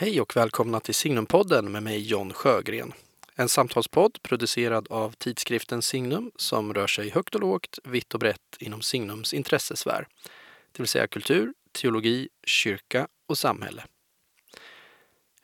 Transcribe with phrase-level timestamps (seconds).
[0.00, 2.92] Hej och välkomna till Signumpodden med mig John Sjögren.
[3.34, 8.56] En samtalspodd producerad av tidskriften Signum som rör sig högt och lågt, vitt och brett
[8.58, 10.08] inom Signums intressesfär.
[10.72, 13.84] Det vill säga kultur, teologi, kyrka och samhälle.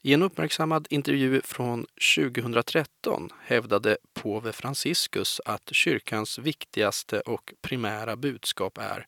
[0.03, 1.87] I en uppmärksammad intervju från
[2.17, 9.07] 2013 hävdade påve Franciscus att kyrkans viktigaste och primära budskap är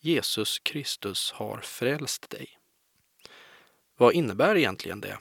[0.00, 2.59] Jesus Kristus har frälst dig.
[4.00, 5.18] Vad innebär egentligen det?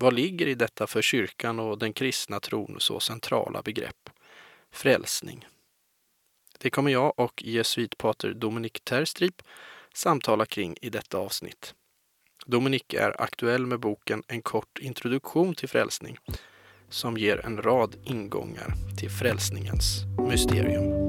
[0.00, 4.10] Vad ligger i detta för kyrkan och den kristna tron så centrala begrepp?
[4.72, 5.46] Frälsning.
[6.58, 9.42] Det kommer jag och jesuitpater Dominik Terstrip
[9.94, 11.74] samtala kring i detta avsnitt.
[12.46, 16.18] Dominik är aktuell med boken En kort introduktion till frälsning
[16.88, 21.03] som ger en rad ingångar till frälsningens mysterium.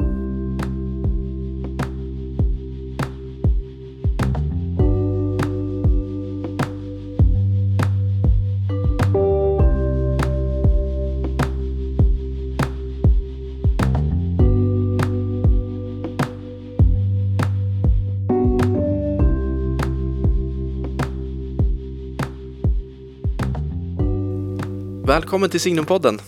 [25.16, 26.22] Välkommen till Signumpodden,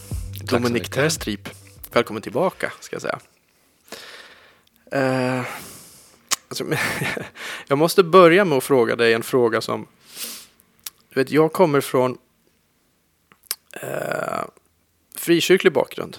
[0.44, 1.50] Dominik Terstrip.
[1.92, 3.20] Välkommen tillbaka, ska jag säga.
[4.96, 5.46] Uh,
[6.48, 6.66] alltså,
[7.68, 9.88] jag måste börja med att fråga dig en fråga som...
[11.14, 12.18] Du vet, jag kommer från
[13.84, 14.46] uh,
[15.16, 16.18] frikyrklig bakgrund.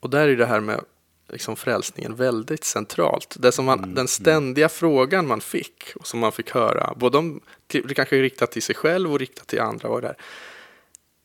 [0.00, 0.80] Och där är det här med
[1.28, 3.36] liksom frälsningen väldigt centralt.
[3.38, 4.08] Det som man, mm, Den mm.
[4.08, 8.62] ständiga frågan man fick och som man fick höra, både om, till, kanske riktat till
[8.62, 10.16] sig själv och riktat till andra, var det här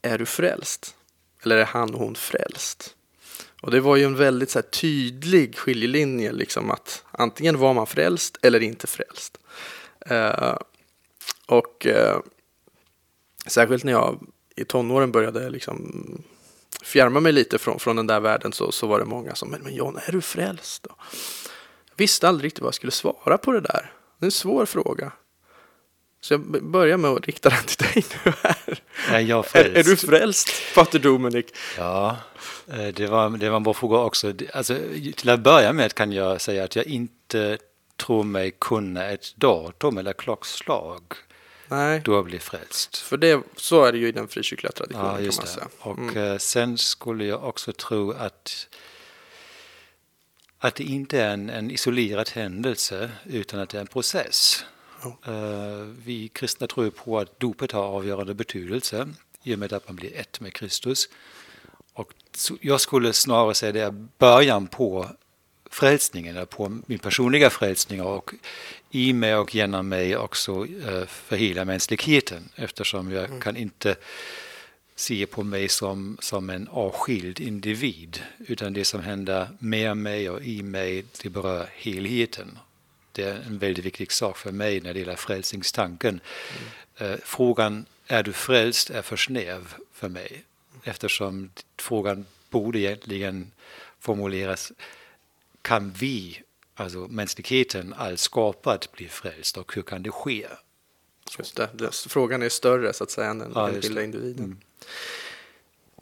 [0.01, 0.95] är du frälst?
[1.43, 2.95] Eller är han och hon frälst?
[3.61, 7.87] Och det var ju en väldigt så här, tydlig skiljelinje, liksom att antingen var man
[7.87, 9.37] frälst eller inte frälst.
[9.99, 10.57] Eh,
[11.45, 12.19] och eh,
[13.47, 14.19] särskilt när jag
[14.55, 16.23] i tonåren började liksom
[16.83, 19.61] fjärma mig lite från, från den där världen så, så var det många som, men,
[19.61, 20.83] men John, är du frälst?
[20.83, 20.95] Då?
[21.89, 23.91] Jag visste aldrig riktigt vad jag skulle svara på det där.
[24.19, 25.11] Det är en svår fråga.
[26.27, 28.81] Så jag börjar med att rikta den till dig nu här.
[29.09, 29.45] Är jag?
[29.53, 31.55] Är, är du frälst, Pater Dominik?
[31.77, 32.17] Ja,
[32.67, 34.33] eh, det var, det var en bra fråga också.
[34.53, 34.77] Alltså,
[35.15, 37.57] till att börja med kan jag säga att jag inte
[37.97, 41.01] tror mig kunna ett datum eller klockslag
[41.67, 42.01] Nej.
[42.05, 42.97] då jag blir frälst.
[42.97, 45.57] För det, så är det ju i den frikyrkliga traditionen ja, just.
[45.79, 46.17] Och mm.
[46.17, 48.67] Eh, sen skulle jag också tro att
[50.59, 54.65] att det inte är en, en isolerad händelse utan att det är en process.
[55.03, 59.07] Eh, vi kristna tror på att dopet har avgörande betydelse
[59.43, 61.09] i och med att man blir ett med Kristus.
[61.93, 62.13] Och
[62.61, 65.09] jag skulle snarare säga det är början på
[65.69, 68.33] frälsningen, på min personliga frälsning och
[68.91, 73.41] i mig och genom mig också eh, för hela mänskligheten eftersom jag mm.
[73.41, 73.95] kan inte
[74.95, 80.41] se på mig som, som en avskild individ utan det som händer med mig och
[80.41, 82.59] i mig det berör helheten
[83.17, 86.19] det är en väldigt viktig sak för mig när det gäller frälsningstanken.
[86.97, 87.19] Mm.
[87.23, 90.43] Frågan är du frälst är för snäv för mig
[90.83, 93.51] eftersom frågan borde egentligen
[93.99, 94.71] formuleras
[95.61, 96.41] kan vi,
[96.75, 100.47] alltså mänskligheten, allt skapat, bli frälst och hur kan det ske?
[101.37, 104.61] Just det, det, frågan är större så att säga än den ja, enskilda individen.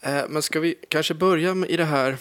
[0.02, 0.18] Mm.
[0.20, 2.18] Eh, men ska vi kanske börja med i det här,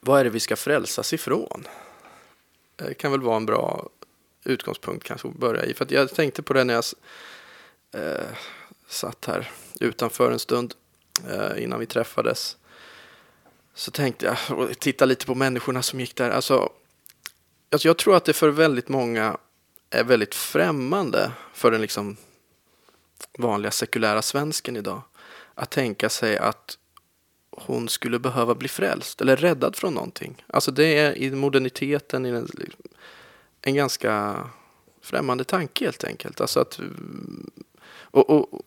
[0.00, 1.68] vad är det vi ska frälsas ifrån?
[2.88, 3.88] Det kan väl vara en bra
[4.44, 5.74] utgångspunkt kanske att börja i.
[5.74, 6.84] För jag tänkte på det när jag
[7.94, 8.26] eh,
[8.88, 9.50] satt här
[9.80, 10.74] utanför en stund
[11.30, 12.56] eh, innan vi träffades.
[13.74, 16.30] Så tänkte jag, och titta lite på människorna som gick där.
[16.30, 16.72] Alltså,
[17.70, 19.36] alltså jag tror att det för väldigt många
[19.90, 22.16] är väldigt främmande för den liksom
[23.38, 25.02] vanliga sekulära svensken idag.
[25.54, 26.78] Att tänka sig att
[27.52, 30.44] hon skulle behöva bli frälst eller räddad från någonting.
[30.46, 32.48] Alltså det är i moderniteten en,
[33.62, 34.36] en ganska
[35.02, 36.40] främmande tanke helt enkelt.
[36.40, 37.50] Alltså att, mm,
[37.90, 38.62] och, och,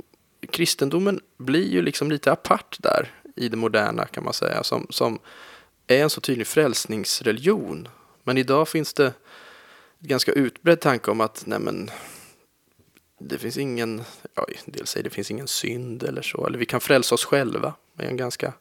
[0.49, 5.19] kristendomen blir ju liksom lite apart där i det moderna kan man säga som, som
[5.87, 7.87] är en så tydlig frälsningsreligion.
[8.23, 9.13] Men idag finns det en
[10.07, 11.91] ganska utbredd tanke om att nej men,
[13.29, 16.81] det finns ingen, ja, del säger det finns ingen synd eller så, eller vi kan
[16.81, 17.73] frälsa oss själva.
[17.93, 18.53] Det är en ganska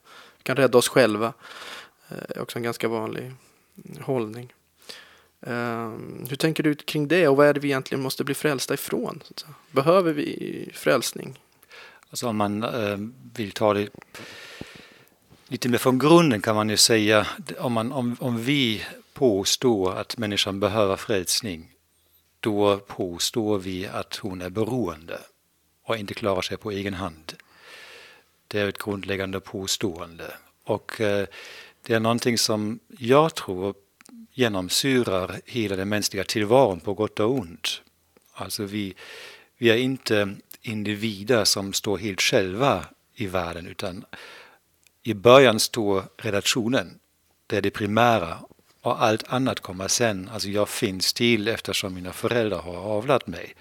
[0.44, 1.32] kan rädda oss själva.
[2.08, 3.32] Det är också en ganska vanlig
[4.00, 4.52] hållning.
[5.40, 5.92] Eh,
[6.28, 9.22] hur tänker du kring det och vad är det vi egentligen måste bli frälsta ifrån?
[9.70, 11.40] Behöver vi frälsning?
[12.10, 12.98] Alltså om man eh,
[13.34, 13.88] vill ta det
[15.48, 17.26] lite mer från grunden kan man ju säga
[17.58, 18.82] om, man, om, om vi
[19.12, 21.73] påstår att människan behöver frälsning
[22.44, 25.18] då påstår vi att hon är beroende.
[25.86, 27.32] och inte klarar sig på egen hand.
[28.48, 30.34] Det är ett grundläggande påstående.
[30.64, 31.26] Och eh,
[31.82, 33.74] det är någonting som jag tror
[34.32, 37.82] genomsyrar hela den mänskliga tillvaron på gott och ont.
[38.32, 38.94] Alltså vi,
[39.58, 44.04] vi är inte individer som står helt själva i världen utan
[45.02, 46.98] i början står relationen.
[47.46, 48.38] Det är det primära
[48.84, 50.30] och allt annat kommer sen.
[50.32, 53.54] Alltså jag finns till eftersom mina föräldrar har avlat mig.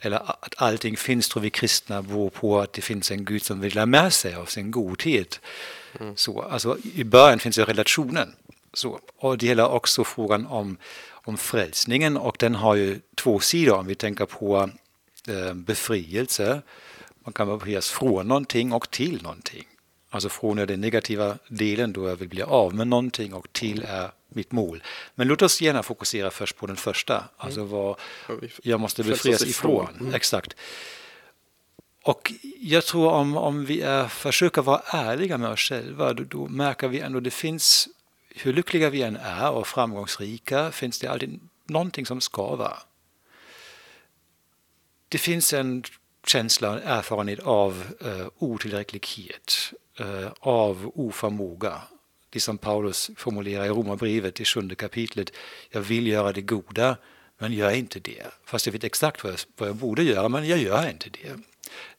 [0.00, 3.60] Eller att allting finns tror vi kristna beror på att det finns en Gud som
[3.60, 5.40] vill lära med sig av sin godhet.
[6.00, 6.16] Mm.
[6.16, 8.34] Så, alltså, I början finns ju relationen.
[8.72, 10.76] Så, och det gäller också frågan om,
[11.10, 14.70] om frälsningen och den har ju två sidor om vi tänker på
[15.28, 16.62] eh, befrielse.
[17.24, 19.64] Man kan befrias från någonting och till någonting.
[20.10, 23.84] Alltså från är den negativa delen då jag vill bli av med någonting och till
[23.88, 24.82] är mitt mål.
[25.14, 27.72] Men låt oss gärna fokusera först på den första, alltså mm.
[27.72, 27.96] vad
[28.62, 29.88] jag måste befrias ifrån.
[30.00, 30.14] Mm.
[30.14, 30.56] Exakt.
[32.04, 36.48] Och jag tror om, om vi är, försöker vara ärliga med oss själva, då, då
[36.48, 37.88] märker vi ändå det finns,
[38.28, 42.78] hur lyckliga vi än är och framgångsrika, finns det alltid någonting som skavar.
[45.08, 45.84] Det finns en
[46.26, 51.82] känsla, erfarenhet av uh, otillräcklighet, uh, av oförmåga.
[52.32, 55.32] Det som Paulus formulerar i Romarbrevet i sjunde kapitlet.
[55.70, 56.96] Jag vill göra det goda,
[57.38, 58.26] men gör inte det.
[58.44, 61.36] Fast jag vet exakt vad jag, vad jag borde göra, men jag gör inte det.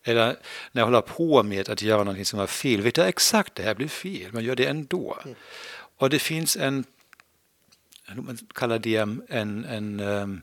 [0.03, 0.35] Eller
[0.71, 3.63] när jag håller på med att göra någonting som är fel, vet jag exakt det
[3.63, 5.17] här blir fel, men gör det ändå.
[5.23, 5.35] Mm.
[5.97, 6.83] Och det finns en,
[8.15, 10.41] man kallar det en, en,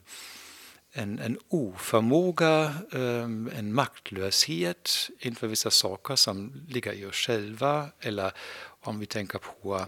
[0.93, 8.33] en, en oförmåga, ehm, en maktlöshet inför vissa saker som ligger i oss själva eller
[8.81, 9.87] om vi tänker på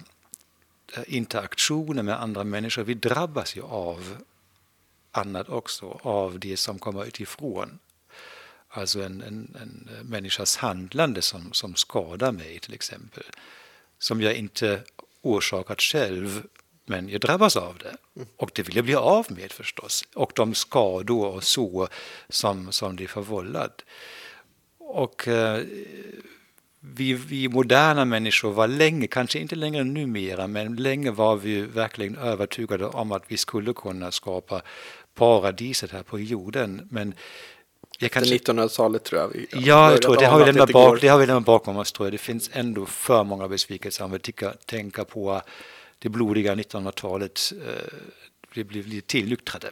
[0.96, 2.82] eh, interaktioner med andra människor.
[2.82, 4.16] Vi drabbas ju av
[5.10, 7.78] annat också, av det som kommer utifrån.
[8.68, 13.24] Alltså en, en, en människas handlande som, som skadar mig till exempel.
[13.98, 14.82] Som jag inte
[15.22, 16.46] orsakat själv,
[16.84, 17.96] men jag drabbas av det.
[18.36, 20.04] Och det vill jag bli av med förstås.
[20.14, 21.88] Och de skador och så
[22.28, 23.84] som, som det förvållat.
[24.78, 25.64] Och eh,
[26.84, 32.16] vi, vi moderna människor var länge, kanske inte längre numera, men länge var vi verkligen
[32.16, 34.62] övertygade om att vi skulle kunna skapa
[35.14, 36.88] paradiset här på jorden.
[36.90, 37.14] Men
[37.98, 38.36] jag kanske...
[38.36, 39.28] 1900-talet tror jag.
[39.28, 41.92] Vi ja, jag tror det har, vi lämnat bak, det har vi lämnat bakom oss.
[41.92, 42.12] Tror jag.
[42.12, 44.18] Det finns ändå för många besvikelser om vi
[44.66, 45.42] tänker på
[45.98, 47.52] det blodiga 1900-talet.
[47.52, 47.98] Eh,
[48.54, 49.70] vi blir tillnyktrade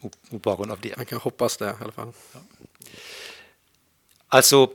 [0.00, 0.96] mot, mot bakgrund av det.
[0.96, 2.12] Man kan hoppas det i alla fall.
[2.32, 2.40] Ja.
[4.28, 4.70] Alltså,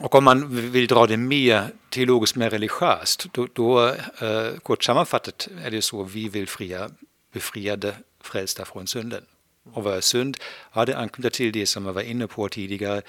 [0.00, 3.88] och om man vill dra det mer teologiskt, mer religiöst, då, då
[4.20, 6.90] eh, kort sammanfattat är det så vi vill fria
[7.32, 9.24] befriade frälsta från synden.
[9.72, 10.36] Och vad är synd?
[10.72, 13.02] Ja, det anknyter till det som jag var inne på tidigare.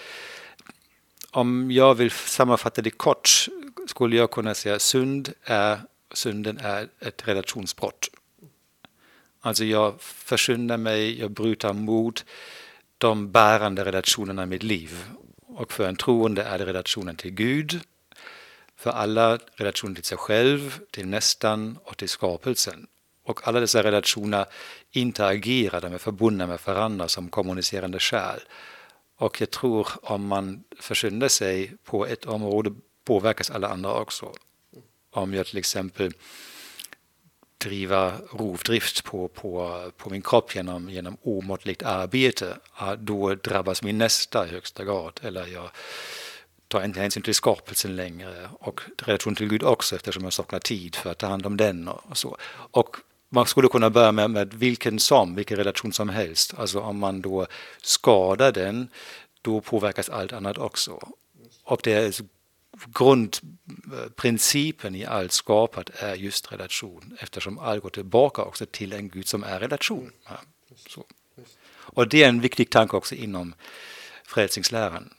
[1.32, 3.48] Om jag vill sammanfatta det kort
[3.88, 5.80] skulle jag kunna säga att synd är,
[6.14, 8.10] synden är ett relationsbrott.
[9.42, 12.26] Alltså jag försyndar mig, jag bryter mot
[12.98, 15.06] de bärande relationerna i mitt liv.
[15.56, 17.80] Och för en troende är det relationen till Gud,
[18.78, 22.88] för alla relationen till sig själv, till nästan och till skapelsen.
[23.24, 24.46] Och alla dessa relationer
[24.92, 28.40] interagerar, de är förbundna med varandra som kommunicerande kärl.
[29.18, 32.74] Och jag tror om man försyndar sig på ett område
[33.06, 34.34] påverkas alla andra också.
[35.12, 36.14] Om jag till exempel
[37.62, 42.58] driva rovdrift på, på, på min kropp genom, genom omåttligt arbete,
[42.98, 45.20] då drabbas min nästa i högsta grad.
[45.24, 45.70] Eller jag
[46.68, 50.96] tar inte hänsyn till skapelsen längre och relation till Gud också eftersom jag saknar tid
[50.96, 52.38] för att ta hand om den och så.
[52.54, 52.98] Och
[53.30, 56.54] man skulle kunna börja med, med vilken som, vilken relation som helst.
[56.58, 57.48] Alltså om man då
[57.82, 58.88] skadar den,
[59.42, 61.10] då påverkas allt annat också.
[61.64, 62.14] Och det är
[62.94, 69.28] grundprincipen i allt skapat är just relation eftersom allt går tillbaka också till en Gud
[69.28, 70.12] som är relation.
[70.26, 70.40] Ja,
[71.74, 73.54] och det är en viktig tanke också inom
[74.26, 75.14] frälsningsläran.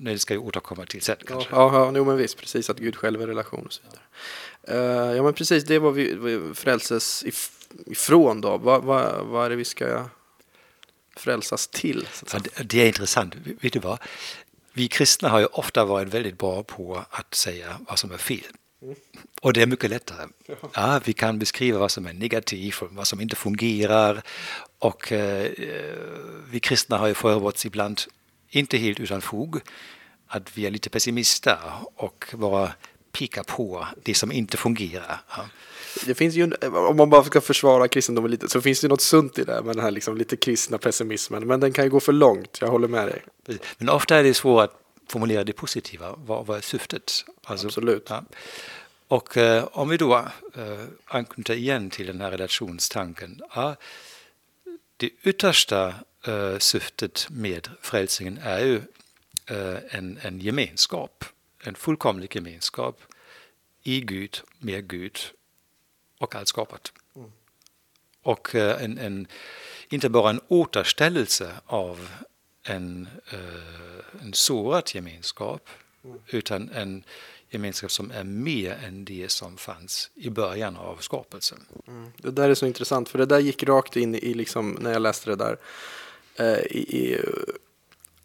[0.00, 1.50] Det ska jag återkomma till sen kanske.
[1.52, 4.00] Ja, ja, men visst, precis att Gud själv är relation och så vidare.
[4.68, 7.24] Uh, ja men precis, det vi, vi frälses
[7.86, 8.58] ifrån då.
[8.58, 10.04] Vad, vad, vad är det vi ska
[11.16, 12.08] frälsas till?
[12.32, 13.34] Ja, det, det är intressant.
[13.60, 13.98] Vet du vad?
[14.76, 18.52] Vi kristna har ju ofta varit väldigt bra på att säga vad som är fel.
[19.40, 20.26] Och det är mycket lättare.
[20.74, 24.22] Ja, vi kan beskriva vad som är negativt och vad som inte fungerar.
[24.78, 25.94] Och eh, eh
[26.50, 28.00] vi kristna har ju för ibland,
[28.48, 29.60] inte helt utan fog,
[30.26, 31.58] att vi är lite pessimister
[31.96, 32.72] och våra
[33.18, 35.20] peka på det som inte fungerar.
[35.36, 35.44] Ja.
[36.06, 39.38] Det finns ju, om man bara ska försvara kristendomen lite, så finns det något sunt
[39.38, 41.46] i det med den här liksom lite kristna pessimismen.
[41.46, 43.22] Men den kan ju gå för långt, jag håller med dig.
[43.78, 47.12] Men ofta är det svårt att formulera det positiva, vad, vad är syftet?
[47.44, 48.06] Alltså, Absolut.
[48.08, 48.24] Ja.
[49.08, 50.14] Och eh, om vi då
[50.54, 53.40] eh, anknyter igen till den här relationstanken.
[53.54, 53.76] Ja,
[54.96, 55.94] det yttersta
[56.26, 58.76] eh, syftet med frälsningen är ju
[59.46, 61.24] eh, en, en gemenskap,
[61.66, 63.00] en fullkomlig gemenskap
[63.82, 65.18] i Gud, med Gud
[66.18, 66.92] och allt skapat.
[67.16, 67.32] Mm.
[68.22, 69.26] Och eh, en, en,
[69.88, 72.08] inte bara en återställelse av
[72.62, 75.68] en, eh, en sårad gemenskap
[76.04, 76.18] mm.
[76.26, 77.04] utan en
[77.50, 81.66] gemenskap som är mer än det som fanns i början av skapelsen.
[81.86, 82.12] Mm.
[82.16, 85.02] Det där är så intressant för det där gick rakt in i, liksom, när jag
[85.02, 85.56] läste det där,
[86.36, 87.20] eh, i, i,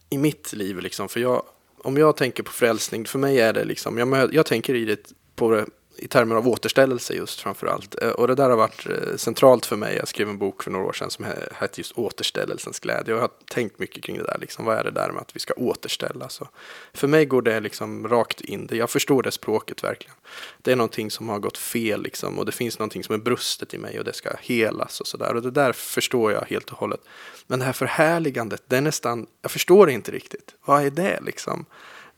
[0.10, 0.80] i, mitt liv.
[0.80, 1.10] Liksom.
[1.10, 1.44] För jag,
[1.84, 5.14] om jag tänker på frälsning, för mig är det liksom, jag, jag tänker i det
[5.36, 5.66] på det
[6.02, 8.04] i termer av återställelse just framför allt.
[8.04, 9.96] Eh, och det där har varit eh, centralt för mig.
[9.96, 13.14] Jag skrev en bok för några år sedan som hette just återställelsens glädje.
[13.14, 14.38] Och jag har tänkt mycket kring det där.
[14.42, 16.30] Liksom, vad är det där med att vi ska återställa?
[16.30, 16.48] Så
[16.94, 18.70] för mig går det liksom rakt in.
[18.72, 20.16] Jag förstår det språket verkligen.
[20.62, 23.74] Det är någonting som har gått fel liksom, och det finns någonting som är brustet
[23.74, 25.36] i mig och det ska helas och sådär.
[25.36, 27.02] Och det där förstår jag helt och hållet.
[27.48, 30.56] Men det här förhärligandet, det är nästan, jag förstår det inte riktigt.
[30.66, 31.66] Vad är det liksom?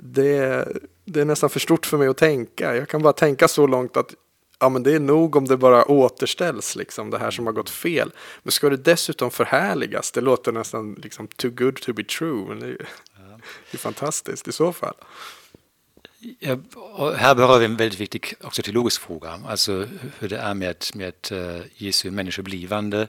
[0.02, 0.68] Det,
[1.06, 2.76] det är nästan för stort för mig att tänka.
[2.76, 4.14] Jag kan bara tänka så långt att
[4.60, 7.70] ja, men det är nog om det bara återställs, liksom, det här som har gått
[7.70, 8.12] fel.
[8.44, 12.46] Men ska det dessutom förhärligas, det låter nästan liksom too good to be true.
[12.48, 13.40] Men det, är, ja.
[13.72, 14.96] det är fantastiskt i så fall.
[16.40, 16.58] Ja,
[17.18, 19.88] här berör vi en väldigt viktig också teologisk fråga, alltså
[20.20, 23.08] hur det är med, med uh, Jesu människoblivande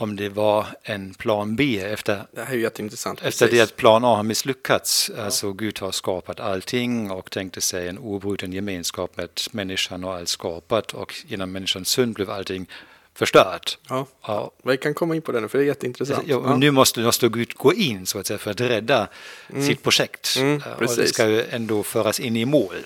[0.00, 3.22] om det var en plan B efter, det här är jätteintressant.
[3.22, 5.10] efter det att plan A har misslyckats.
[5.16, 5.22] Ja.
[5.24, 10.28] Alltså Gud har skapat allting och tänkte sig en obruten gemenskap med människan och allt
[10.28, 12.66] skapat och genom människans synd blev allting
[13.14, 13.78] förstört.
[13.88, 14.06] Ja.
[14.22, 14.50] ja.
[14.62, 16.24] Vi kan komma in på det nu för det är jätteintressant.
[16.26, 19.08] Ja, och Nu måste, måste Gud gå in så att säga för att rädda
[19.50, 19.66] mm.
[19.66, 20.36] sitt projekt.
[20.36, 22.76] Mm, och det ska ju ändå föras in i mål.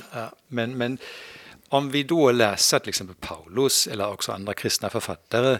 [0.48, 0.98] Men, men
[1.68, 5.58] om vi då läser till exempel Paulus eller också andra kristna författare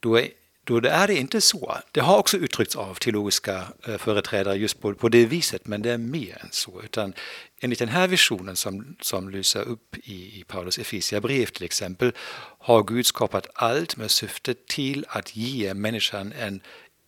[0.00, 0.28] då är
[0.64, 1.76] då är det inte så.
[1.92, 5.90] Det har också uttryckts av teologiska eh, företrädare just på, på det viset, men det
[5.90, 6.82] är mer än så.
[6.84, 7.14] Utan
[7.60, 10.78] enligt den här visionen som, som lyser upp i, i Paulus
[11.22, 12.12] brev till exempel,
[12.58, 16.60] har Gud skapat allt med syfte till att ge människan en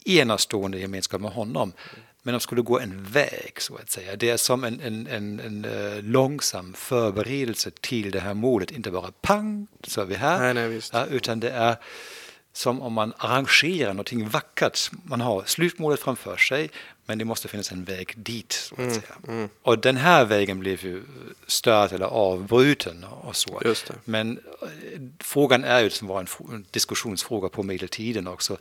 [0.04, 1.72] enastående gemenskap med honom.
[2.22, 4.16] Men de skulle gå en väg, så att säga.
[4.16, 8.70] Det är som en, en, en, en uh, långsam förberedelse till det här målet.
[8.70, 10.54] Inte bara pang, så är vi här.
[10.54, 11.76] Nej, nej, utan det är
[12.56, 14.90] som om man arrangerar någonting vackert.
[15.04, 16.70] Man har slutmålet framför sig,
[17.06, 18.72] men det måste finnas en väg dit.
[18.78, 19.00] Mm.
[19.28, 19.48] Mm.
[19.62, 21.02] Och den här vägen blev ju
[21.46, 23.60] störd eller avbruten och så.
[24.04, 24.68] Men eh,
[25.20, 28.56] frågan är ju, som var en diskussionsfråga på medeltiden också,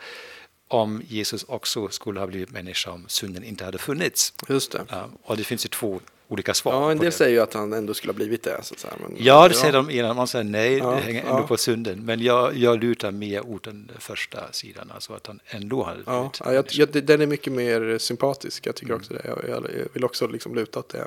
[0.68, 4.34] om Jesus också skulle ha blivit människa om synden inte hade funnits.
[4.50, 4.86] Just det.
[5.24, 6.00] Och det finns ju två
[6.34, 6.74] olika svar.
[6.74, 8.60] Ja, en del säger ju att han ändå skulle ha blivit det.
[8.64, 8.94] Så säga.
[9.00, 10.16] Men, ja, det säger de innan.
[10.16, 11.48] Man säger nej, ja, det hänger ändå ja.
[11.48, 12.06] på synden.
[12.06, 16.20] Men jag, jag lutar mer åt den första sidan, alltså att han ändå hade ja,
[16.20, 19.02] blivit ja, jag, jag, Den är mycket mer sympatisk, jag tycker mm.
[19.02, 19.22] också det.
[19.26, 21.06] Jag, jag, vill också liksom luta åt det.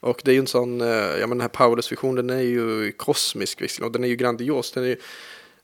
[0.00, 2.92] Och, det är ju en sån, eh, ja men den här Paulus-visionen den är ju
[2.92, 4.72] kosmisk visserligen, och den är ju grandios.
[4.72, 4.96] Den är ju,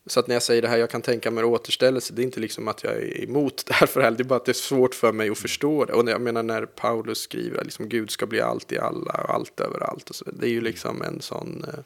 [0.07, 2.41] så att när jag säger det här, jag kan tänka mig återställelse, det är inte
[2.41, 4.95] liksom att jag är emot det här för det är bara att det är svårt
[4.95, 5.93] för mig att förstå det.
[5.93, 9.35] Och jag menar när Paulus skriver att liksom, Gud ska bli allt i alla och
[9.35, 11.81] allt överallt, och så, det är ju liksom en sån eh,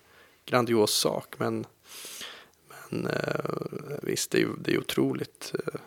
[0.46, 1.34] grandios sak.
[1.38, 1.66] Men,
[2.88, 5.80] men eh, visst, det är ju det är otroligt eh, eh,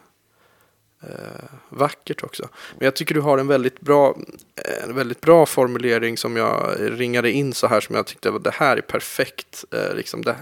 [1.69, 2.49] vackert också.
[2.77, 4.17] Men jag tycker du har en väldigt bra,
[4.87, 8.53] en väldigt bra formulering som jag ringade in så här som jag tyckte var det
[8.53, 9.65] här är perfekt.
[9.71, 10.35] Eh, liksom det,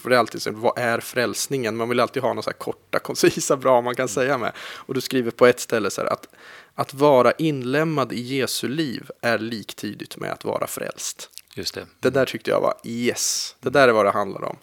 [0.00, 1.76] för det är alltid så, vad är frälsningen?
[1.76, 4.52] Man vill alltid ha några så här korta, koncisa, bra man kan säga med.
[4.58, 6.28] Och du skriver på ett ställe så här att
[6.74, 11.30] att vara inlämnad i Jesu liv är liktydigt med att vara frälst.
[11.54, 11.86] Just det.
[12.00, 14.56] det där tyckte jag var yes, det där är vad det handlar om.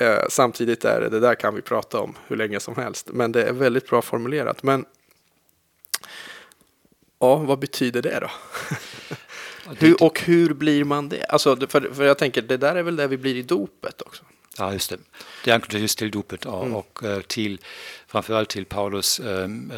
[0.00, 3.32] Eh, samtidigt är det, det där kan vi prata om hur länge som helst, men
[3.32, 4.62] det är väldigt bra formulerat.
[4.62, 4.84] Men
[7.18, 8.30] ja, vad betyder det då?
[9.78, 11.24] hur, och hur blir man det?
[11.24, 14.24] Alltså, för, för jag tänker, det där är väl det vi blir i dopet också?
[14.58, 14.98] Ja, just det.
[15.44, 16.76] Det anknyter just till dopet och, mm.
[16.76, 17.60] och eh, till
[18.06, 19.72] framförallt till Paulus ähm,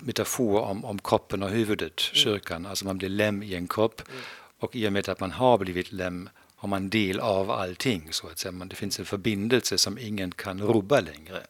[0.00, 2.14] metafor om, om kroppen och huvudet, mm.
[2.14, 2.66] kyrkan.
[2.66, 4.22] Alltså man blir lem i en kropp mm.
[4.58, 6.28] och i och med att man har blivit lem
[6.64, 8.08] har man del av allting.
[8.10, 8.52] Så att säga.
[8.52, 11.46] Det finns en förbindelse som ingen kan rubba längre.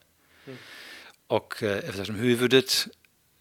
[0.46, 0.58] Mm.
[1.26, 2.86] Och eh, eftersom huvudet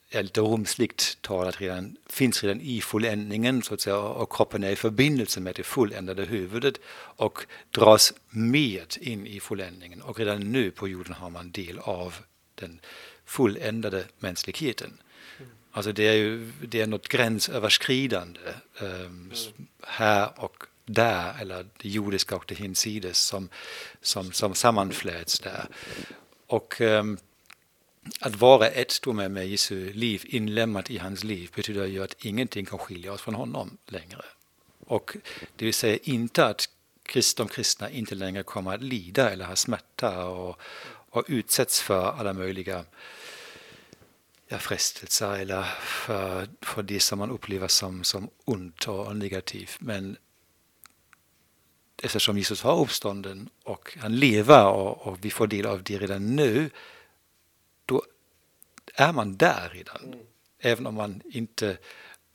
[0.10, 4.72] är lite rumsligt talat redan, finns redan i fulländningen så att säga, och kroppen är
[4.72, 6.80] i förbindelse med det fulländade huvudet
[7.18, 10.02] och dras med in i fulländningen.
[10.02, 12.16] Och redan nu på jorden har man del av
[12.56, 12.80] den
[13.26, 14.98] fulländade mänskligheten.
[15.72, 18.40] Alltså det är ju det är något gränsöverskridande
[18.82, 19.32] um,
[19.82, 23.50] här och där, eller det jordiska och det hinsides som,
[24.02, 25.68] som, som sammanfläts där.
[26.48, 27.18] Och um,
[28.20, 32.66] att vara ett med, med Jesu liv, inlämnat i hans liv, betyder ju att ingenting
[32.66, 34.22] kan skilja oss från honom längre.
[34.80, 35.18] Och
[35.56, 36.70] det vill säga inte att
[37.38, 40.62] de kristna inte längre kommer att lida eller ha smärta och,
[41.10, 42.86] och utsätts för alla möjliga
[44.48, 49.78] ja, frestelser eller för, för det som man upplever som, som ont och negativt.
[49.80, 50.18] Men
[52.04, 56.36] eftersom Jesus har uppstånden och han lever och, och vi får del av det redan
[56.36, 56.70] nu
[57.86, 58.04] då
[58.96, 60.04] är man där redan.
[60.04, 60.20] Mm.
[60.60, 61.78] Även om man inte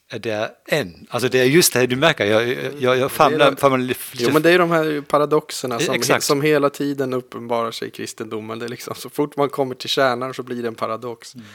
[0.09, 1.07] är där än.
[1.11, 2.49] Alltså det är just det, du märker, jag,
[2.79, 3.57] jag, jag famlar...
[3.57, 7.89] famlar lite, jo men det är de här paradoxerna som, som hela tiden uppenbarar sig
[7.89, 8.59] i kristendomen.
[8.59, 11.35] Det är liksom, så fort man kommer till kärnan så blir det en paradox.
[11.35, 11.47] Mm.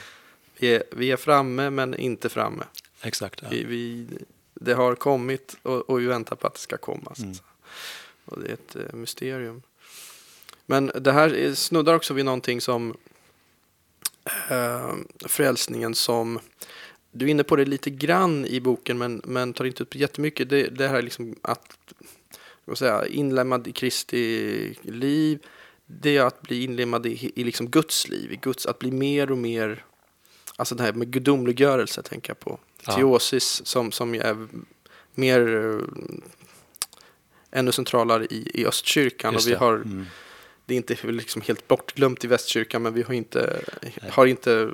[0.58, 2.64] Vi, är, vi är framme men inte framme.
[3.02, 3.40] Exakt.
[3.42, 3.48] Ja.
[3.50, 4.06] Vi, vi,
[4.54, 7.14] det har kommit och, och vi väntar på att det ska komma.
[7.18, 7.34] Mm.
[8.24, 9.62] Och det är ett uh, mysterium.
[10.66, 12.96] Men det här snuddar också vid någonting som
[14.50, 14.94] uh,
[15.26, 16.40] frälsningen som
[17.12, 20.48] du är inne på det lite grann i boken men, men tar inte upp jättemycket.
[20.48, 21.78] Det, det här liksom att
[22.78, 25.46] säga, inlemmad i Kristi liv.
[25.86, 29.30] Det är att bli inlemmad i, i liksom Guds liv, i Guds, att bli mer
[29.30, 29.84] och mer,
[30.56, 32.58] alltså det här med gudomliggörelse tänker jag på.
[32.86, 32.96] Ja.
[32.96, 34.48] Teosis som, som är
[35.14, 35.40] mer,
[37.54, 39.32] ännu centralare i, i östkyrkan.
[39.32, 40.06] Just och vi har mm
[40.66, 43.60] det är inte liksom helt bortglömt i västkyrkan men vi har inte,
[44.10, 44.70] har inte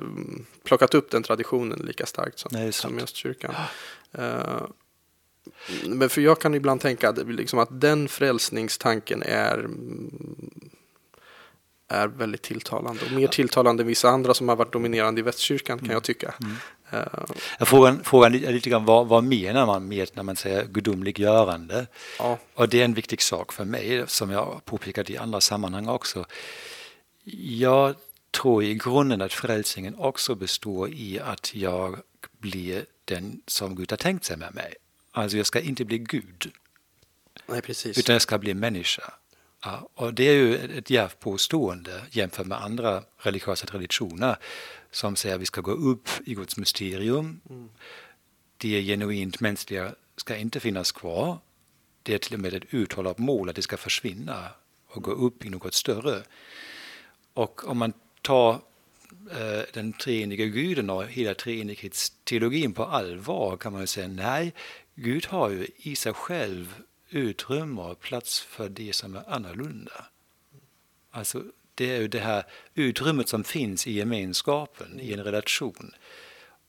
[0.63, 3.55] plockat upp den traditionen lika starkt som, Nej, som i östkyrkan.
[4.19, 4.67] Uh,
[5.85, 9.69] men för jag kan ibland tänka att, liksom att den frälsningstanken är
[11.87, 15.77] är väldigt tilltalande och mer tilltalande än vissa andra som har varit dominerande i västkyrkan
[15.77, 15.93] kan mm.
[15.93, 16.33] jag tycka.
[16.41, 16.55] Mm.
[16.93, 21.87] Uh, frågan, frågan är lite grann vad, vad menar man med när man säger gudomliggörande?
[22.19, 22.37] Ja.
[22.53, 26.25] Och det är en viktig sak för mig som jag påpekat i andra sammanhang också.
[27.43, 27.95] Jag
[28.31, 31.97] tror i grunden att frälsningen också består i att jag
[32.37, 34.73] blir den som Gud har tänkt sig med mig.
[35.11, 36.51] Alltså jag ska inte bli Gud.
[37.47, 37.61] Nej.
[37.85, 39.13] Utan jag ska bli människa.
[39.63, 44.37] Ja, och det är ju ett djärvt påstående jämfört med andra religiösa traditioner
[44.91, 47.41] som säger att vi ska gå upp i Guds mysterium.
[47.49, 47.69] Mm.
[48.57, 51.37] Det genuint mänskliga ska inte finnas kvar.
[52.03, 54.49] Det är till och med ett uttalat mål att det ska försvinna
[54.87, 56.23] och gå upp i något större.
[57.33, 58.51] Och om man tar
[59.31, 64.53] eh, den treeniga guden och hela treenighetsteologin på allvar kan man säga nej,
[64.95, 70.05] Gud har ju i sig själv utrymme och plats för det som är annorlunda.
[71.11, 71.43] Alltså,
[71.81, 72.43] det är ju det här
[72.75, 75.91] utrymmet som finns i gemenskapen, i en relation.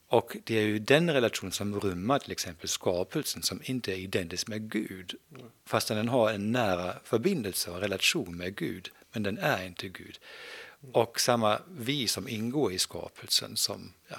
[0.09, 4.49] Och det är ju den relation som rymmer till exempel skapelsen som inte är identisk
[4.49, 5.15] med Gud.
[5.67, 10.19] Fastän den har en nära förbindelse och relation med Gud, men den är inte Gud.
[10.93, 13.57] Och samma vi som ingår i skapelsen.
[13.57, 14.17] Som, ja.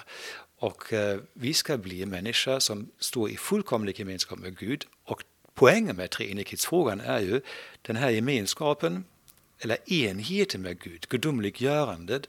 [0.58, 5.96] Och eh, vi ska bli människor som står i fullkomlig gemenskap med Gud och poängen
[5.96, 7.40] med treenighetsfrågan är ju
[7.82, 9.04] den här gemenskapen
[9.58, 12.28] eller enheten med Gud, gudomliggörandet,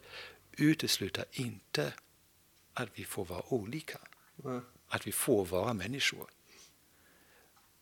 [0.51, 1.93] utesluter inte
[2.73, 3.97] att vi får vara olika.
[4.43, 4.61] Mm.
[4.87, 6.29] Att vi får vara människor.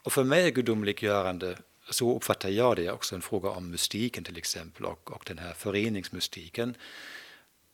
[0.03, 1.57] Och för mig är gudomliggörande,
[1.89, 5.53] så uppfattar jag det, också en fråga om mystiken till exempel och, och den här
[5.53, 6.75] föreningsmystiken.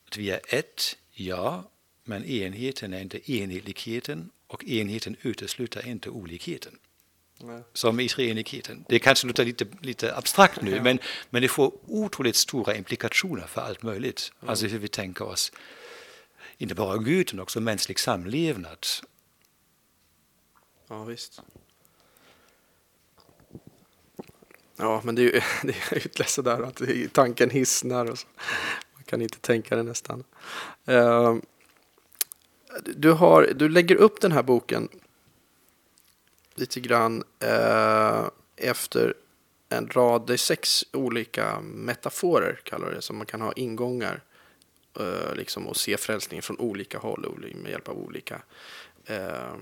[0.08, 1.70] Att vi är ett, ja,
[2.04, 6.80] men enheten är inte enhetligheten och enheten utesluter inte olikheten.
[7.42, 7.64] Nej.
[7.74, 8.86] som i treenigheten.
[8.90, 10.84] Det kanske låter lite, lite abstrakt nu, ja.
[10.84, 11.00] men,
[11.30, 14.32] men det får otroligt stora implikationer för allt möjligt.
[14.42, 14.50] Mm.
[14.50, 15.52] Alltså hur vi tänker oss,
[16.58, 18.86] inte bara Gud, utan också mänsklig samlevnad.
[20.88, 21.42] Ja, visst.
[24.76, 25.32] Ja, men det är ju
[25.64, 26.82] det är ytterligare sådär att
[27.14, 28.12] tanken hissnar.
[28.12, 28.28] Och så.
[28.94, 30.24] Man kan inte tänka det nästan.
[30.90, 31.36] Uh,
[32.86, 34.90] du, har, du lägger upp den här boken
[36.60, 39.14] lite grann eh, efter
[39.70, 44.24] en rad, det är sex olika metaforer kallar det som man kan ha ingångar
[45.00, 48.42] eh, liksom och se frälsningen från olika håll med hjälp av olika
[49.06, 49.56] eh,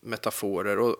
[0.00, 0.78] metaforer.
[0.78, 0.96] Och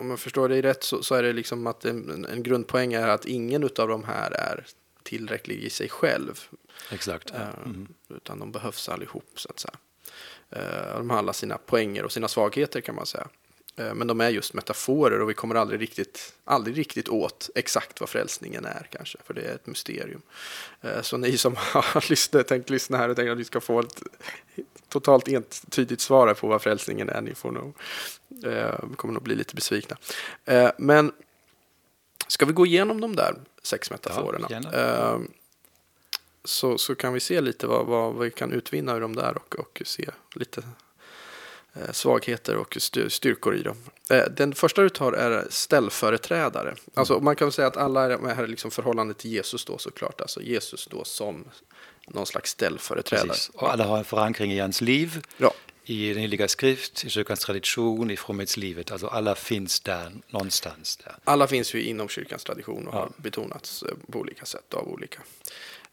[0.00, 3.08] om jag förstår dig rätt så, så är det liksom att en, en, grundpoäng är
[3.08, 4.66] att ingen av de här är
[5.02, 6.40] tillräcklig i sig själv.
[6.90, 7.30] Exakt.
[7.64, 7.88] Mm.
[8.08, 9.74] Utan de behövs allihop så att säga.
[10.50, 13.28] Eh, de har alla sina poänger och sina svagheter kan man säga.
[13.80, 18.00] Eh, men de är just metaforer och vi kommer aldrig riktigt, aldrig riktigt åt exakt
[18.00, 20.22] vad frälsningen är kanske, för det är ett mysterium.
[20.80, 23.80] Eh, så ni som har lyssnat, tänkt lyssna här och tänkt att ni ska få
[23.80, 24.02] ett
[24.88, 27.74] totalt entydigt svar på vad frälsningen är, ni får nog,
[28.96, 29.96] kommer nog bli lite besvikna.
[30.78, 31.12] Men
[32.26, 34.48] ska vi gå igenom de där sex metaforerna?
[34.50, 35.20] Ja,
[36.44, 39.58] så, så kan vi se lite vad, vad vi kan utvinna ur dem där och,
[39.58, 40.66] och se lite eh,
[41.92, 42.76] svagheter och
[43.08, 43.76] styrkor i dem.
[44.10, 46.74] Eh, den första du tar är ställföreträdare.
[46.94, 50.20] Alltså man kan säga att alla är här liksom förhållande till Jesus då såklart.
[50.20, 51.44] Alltså Jesus då som
[52.08, 53.28] någon slags ställföreträdare.
[53.28, 53.48] Precis.
[53.48, 55.26] Och alla har en förankring i hans liv.
[55.36, 55.52] Ja.
[55.84, 58.92] I den heliga skrift, i kyrkans tradition, i fromhetslivet.
[58.92, 60.96] Alltså alla finns där någonstans.
[60.96, 61.16] Där.
[61.24, 62.98] Alla finns ju inom kyrkans tradition och ja.
[62.98, 65.20] har betonats eh, på olika sätt av olika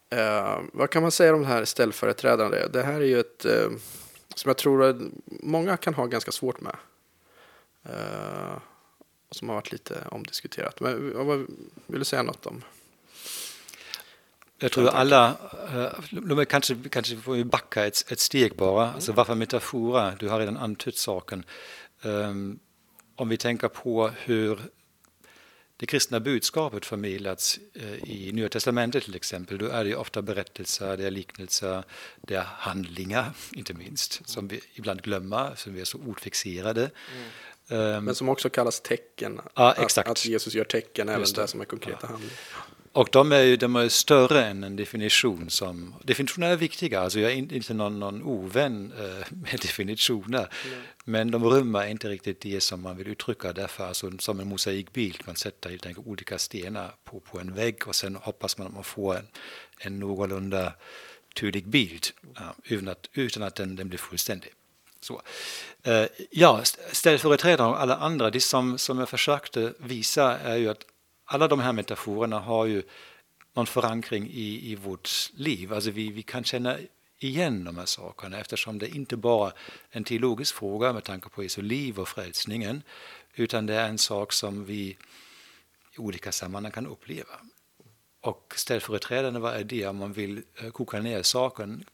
[0.09, 2.67] Eh, vad kan man säga om det här ställföreträdande?
[2.67, 3.69] Det här är ju ett eh,
[4.37, 4.95] som jag tror att
[5.27, 6.75] många kan ha ganska svårt med.
[7.83, 8.57] Eh,
[9.31, 10.79] som har varit lite omdiskuterat.
[10.79, 11.37] Men vad
[11.87, 12.63] vill du säga något om?
[14.59, 15.35] Jag tror alla,
[16.11, 18.83] uh, kanske, kanske får vi backa ett, ett steg bara.
[18.83, 18.95] Mm.
[18.95, 20.15] Alltså varför metaforer?
[20.19, 21.43] Du har redan antytt saken.
[22.01, 22.59] Um,
[23.15, 24.59] om vi tänker på hur
[25.77, 30.97] det kristna budskapet förmedlats eh, i Nya Testamentet till exempel, då är det ofta berättelser,
[30.97, 31.83] det är liknelser,
[32.21, 36.81] det är handlingar, inte minst, som vi ibland glömmer, som vi är så ordfixerade.
[37.13, 37.27] Mm.
[37.69, 41.61] Um, Men som också kallas tecken, ja, att, att, Jesus gör tecken, även det som
[41.61, 42.07] är konkreta ja.
[42.07, 42.37] handlingar.
[42.97, 45.95] Och de är ju de är större än en definition som...
[46.03, 50.49] Definitioner är viktiga, alltså jag är inte någon, någon ovän eh, med definitioner.
[50.65, 50.79] Mm.
[51.05, 55.21] Men de rymmer inte riktigt det som man vill uttrycka därför, alltså som en mosaikbild.
[55.25, 58.73] Man sätter helt enkelt olika stenar på, på en vägg och sen hoppas man att
[58.73, 59.27] man får en,
[59.79, 60.73] en någorlunda
[61.35, 62.05] tydlig bild
[62.35, 64.51] ja, utan att, utan att den, den blir fullständig.
[65.01, 65.21] Så.
[65.83, 70.85] Eh, ja, ställföreträdare och alla andra, det som, som jag försökte visa är ju att
[71.29, 72.83] alla de här metaforerna har ju
[73.53, 75.73] någon förankring i, i vårt liv.
[75.73, 76.77] Alltså vi, vi kan känna
[77.19, 79.53] igen de här sakerna eftersom det inte bara är
[79.89, 82.83] en teologisk fråga med tanke på Jesu liv och frälsningen
[83.35, 84.97] utan det är en sak som vi
[85.91, 87.39] i olika sammanhang kan uppleva.
[88.21, 89.87] Och ställföreträdande, vad är det?
[89.87, 91.85] Om man vill eh, koka ner saken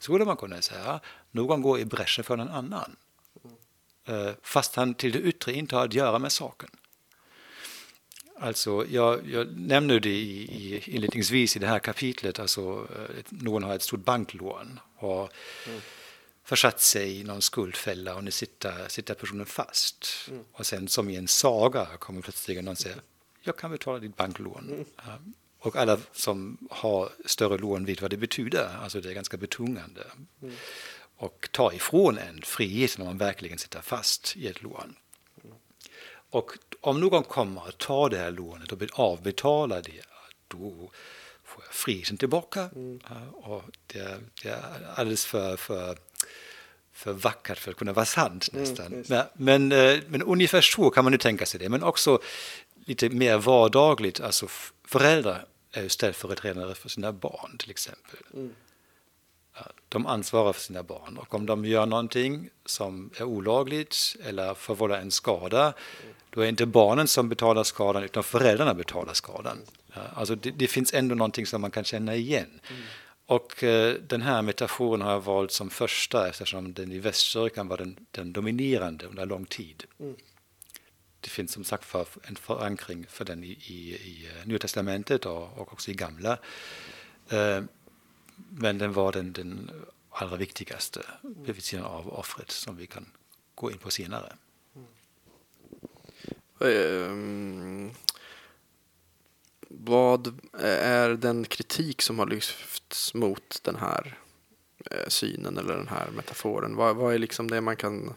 [0.00, 2.96] skulle man kunna säga någon går i bräschen för någon annan.
[4.04, 6.70] Eh, fast han till det yttre inte har att göra med saken.
[8.38, 12.38] Alltså, jag, jag nämner det i, i, inledningsvis i det här kapitlet.
[12.38, 15.32] Alltså, eh, någon har ett stort banklån och
[15.66, 15.80] mm.
[16.44, 20.06] försatt sig i någon skuldfälla och nu sitter, sitter personen fast.
[20.30, 20.44] Mm.
[20.52, 23.00] Och sen som i en saga kommer plötsligt någon säger
[23.46, 24.70] jag kan betala ditt banklån.
[24.70, 25.34] Mm.
[25.58, 28.76] Och alla som har större lån vet vad det betyder.
[28.82, 30.04] Alltså det är ganska betungande.
[30.42, 30.54] Mm.
[31.16, 34.96] Och ta ifrån en friheten om man verkligen sitter fast i ett lån.
[36.30, 40.02] Och om någon kommer att ta det här lånet och avbetala det,
[40.48, 40.90] då
[41.44, 42.70] får jag friheten tillbaka.
[42.74, 43.00] Mm.
[43.32, 45.98] Och det, det, är alldeles för, för,
[46.92, 48.86] för vackert för att kunna vara sant mm, nästan.
[48.86, 51.68] Mm, men, men, eh, men, ungefär så kan man ju tänka sig det.
[51.68, 52.20] Men också
[52.84, 54.46] lite mer vardagligt, alltså
[54.84, 58.18] föräldrar är ju ställföreträdare för sina barn till exempel.
[58.34, 58.54] Mm.
[59.88, 64.98] De ansvarar för sina barn och om de gör någonting som är olagligt eller förvållar
[64.98, 66.14] en skada mm.
[66.36, 69.58] Då är inte barnen som betalar skadan utan föräldrarna betalar skadan.
[70.14, 72.60] Alltså det, det finns ändå någonting som man kan känna igen.
[72.70, 72.82] Mm.
[73.26, 77.76] Och eh, den här metaforen har jag valt som första eftersom den i västkyrkan var
[77.76, 79.84] den, den dominerande under lång tid.
[80.00, 80.16] Mm.
[81.20, 85.26] Det finns som sagt för en förankring för den i, i, i eh, Nya Testamentet
[85.26, 86.38] och, och, också i Gamla.
[87.28, 87.62] Eh,
[88.48, 89.70] men den var den, den
[90.10, 93.06] allra viktigaste bevisningen av offret som vi kan
[93.54, 94.32] gå in på senare.
[96.58, 97.90] Um,
[99.68, 104.18] vad är den kritik som har lyfts mot den här
[104.90, 106.76] eh, synen eller den här metaforen?
[106.76, 108.14] Vad, vad, är liksom det man kan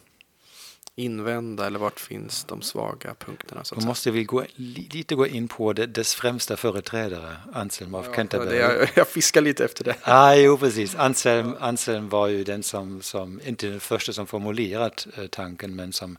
[0.95, 3.63] invända eller vart finns de svaga punkterna?
[3.63, 8.05] Så Då måste vi gå, lite gå in på det, dess främsta företrädare, Anselm av
[8.05, 8.57] ja, Canterbury.
[8.57, 9.95] Jag, jag fiskar lite efter det.
[10.03, 10.95] Ah, jo, precis.
[10.95, 15.93] Anselm, Anselm var ju den som, som, inte den första som formulerat eh, tanken, men
[15.93, 16.17] som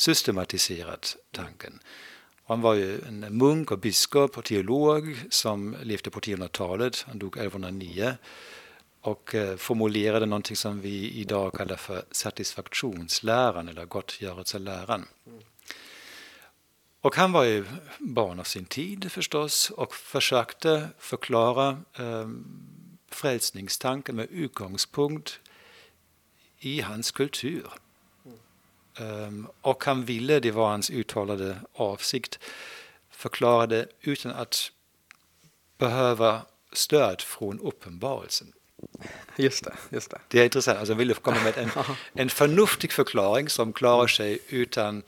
[0.00, 1.80] systematiserat tanken.
[2.44, 7.04] Han var ju en munk och biskop och teolog som levde på 1000-talet.
[7.08, 8.16] Han dog 1109
[9.00, 15.06] och eh, formulerade någonting som vi idag kallar för satisfaktionsläran eller gottgörelseläran.
[17.00, 17.64] Och han var ju
[17.98, 22.28] barn av sin tid förstås och försökte förklara eh,
[23.10, 25.40] frälsningstanken med utgångspunkt
[26.58, 27.70] i hans kultur.
[29.00, 32.38] Um, och han ville, det var hans uttalade avsikt,
[33.10, 34.72] förklara det utan att
[35.78, 38.52] behöva stöd från uppenbarelsen.
[39.36, 40.20] Just det, just det.
[40.28, 40.78] Det är intressant.
[40.78, 41.70] Alltså, han ville komma med en,
[42.12, 45.02] en förnuftig förklaring som klarar sig utan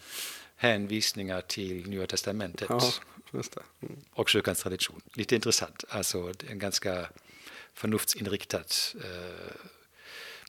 [0.56, 2.70] hänvisningar till Nya Testamentet.
[2.70, 3.96] Mm.
[4.12, 5.00] och kyrkans tradition.
[5.14, 5.84] Lite intressant.
[5.88, 7.08] Alltså en ganska
[7.74, 9.54] förnuftsinriktad eh,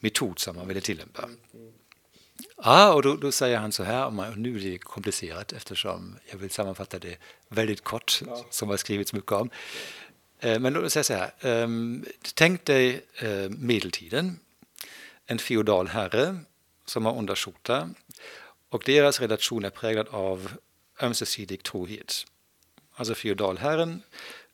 [0.01, 1.29] metod som man ville tillämpa.
[2.58, 6.38] Ja, och då, då, säger han så här, och nu är det komplicerat eftersom jag
[6.38, 7.17] vill sammanfatta det
[7.48, 8.46] väldigt kort, ja.
[8.50, 9.50] som har skrivits mycket om.
[10.39, 14.39] Eh, men då säger jag så här, um, tänk dig uh, medeltiden,
[15.26, 16.39] en feodal herre
[16.86, 17.89] som har underskjorta
[18.69, 20.52] och deras relation är präglad av
[21.02, 22.26] ömsesidig trohet.
[22.96, 24.02] Alltså feodalherren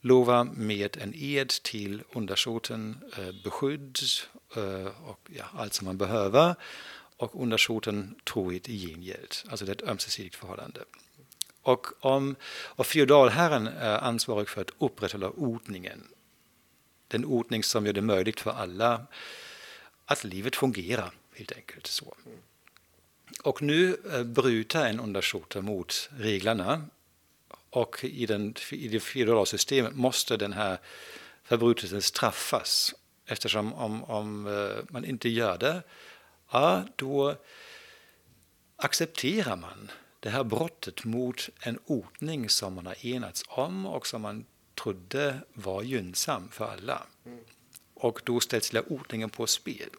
[0.02, 3.98] lovar med en ed till undersåten eh, beskydd
[4.56, 6.56] eh, och ja, allt som man behöver
[7.20, 9.36] och undersåten trohet i gengäld.
[9.50, 10.82] Alltså det är ett ömsesidigt förhållande.
[11.62, 16.08] Och, om, och feodalherren är ansvarig för att upprätthålla ordningen.
[17.08, 19.08] Den ordning som gör det möjligt för alla
[20.06, 21.88] att livet fungerar, helt enkelt.
[21.88, 22.16] så.
[23.44, 26.86] Och nu eh, bryter en undersåte mot reglerna
[27.70, 30.78] och i, den, i det feodala systemet måste den här
[31.44, 32.96] förbrytelsen straffas.
[33.26, 35.82] Eftersom om, om eh, man inte gör det,
[36.52, 37.36] ja, då
[38.76, 44.22] accepterar man det här brottet mot en ordning som man har enats om och som
[44.22, 47.06] man trodde var gynnsam för alla.
[47.94, 49.90] Och då ställs hela ordningen på spel.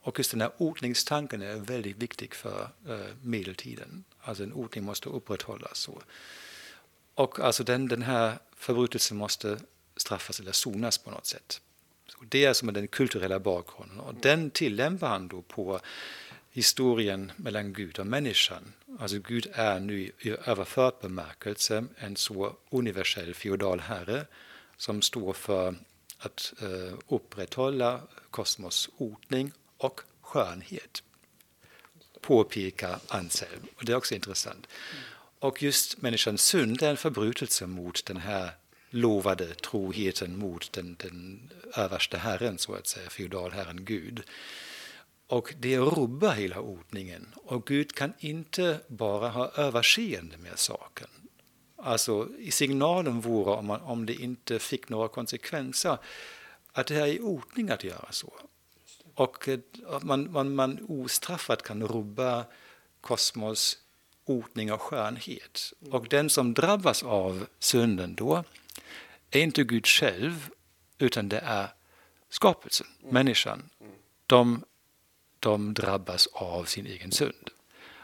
[0.00, 4.04] Och just den här ordningstanken är väldigt viktig för eh, medeltiden.
[4.20, 5.78] Alltså en ordning måste upprätthållas.
[5.78, 6.02] Så.
[7.14, 9.58] Och alltså den, den här förbrytelsen måste
[9.96, 11.60] straffas eller sonas på något sätt.
[12.18, 15.80] Och det är som den kulturella bakgrunden och den tillämpar han då på
[16.50, 18.72] historien mellan Gud och människan.
[18.98, 24.26] Alltså Gud är nu i överförd bemärkelse en så universell feodal herre
[24.76, 25.74] som står för
[26.18, 28.00] att eh, upprätthålla
[28.30, 31.02] kosmos ordning och skönhet.
[32.20, 33.62] Påpekar Anselm.
[33.76, 34.66] Och det är också intressant.
[35.38, 38.50] Och just människans synd är en förbrytelse mot den här
[38.90, 44.22] lovade troheten mot den, den överste herren, så att säga, feodalherren Gud.
[45.26, 47.34] Och det rubbar hela ordningen.
[47.34, 51.08] Och Gud kan inte bara ha överseende med saken.
[51.76, 55.98] Alltså, signalen vore, om, man, om det inte fick några konsekvenser,
[56.72, 58.32] att det här är ordning att göra så.
[59.14, 62.44] Och att man, man, man ostraffat kan rubba
[63.00, 63.78] kosmos
[64.24, 65.72] ordning och skönhet.
[65.90, 68.44] Och den som drabbas av synden då
[69.30, 70.50] är inte Gud själv,
[70.98, 71.68] utan det är
[72.30, 73.70] skapelsen, människan.
[74.26, 74.64] De,
[75.40, 77.50] de drabbas av sin egen synd.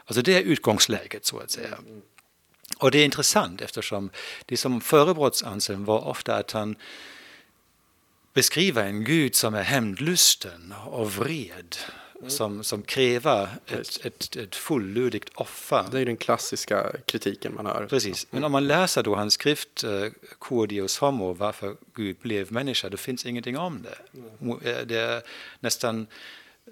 [0.05, 1.77] Alltså det är utgångsläget så att säga.
[2.77, 4.09] Och det är intressant eftersom
[4.45, 6.75] det som förebrottsannseln var ofta att han
[8.33, 11.75] beskriver en Gud som är hämndlusten och vred
[12.27, 15.85] som, som kräver ett, ett, ett fullödigt offer.
[15.91, 17.87] Det är den klassiska kritiken man hör.
[17.89, 18.27] Precis.
[18.31, 20.07] Men om man läser då hans skrift uh,
[20.39, 24.19] Cordius Homo, varför Gud blev människa, då finns ingenting om det.
[24.41, 24.59] Mm.
[24.87, 25.21] Det är
[25.59, 26.07] nästan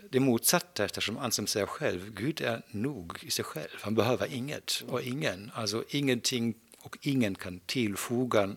[0.09, 3.77] det motsatta eftersom Anselm säger själv, Gud är nog i sig själv.
[3.81, 5.51] Han behöver inget och ingen.
[5.55, 8.55] Alltså ingenting och ingen kan tillfoga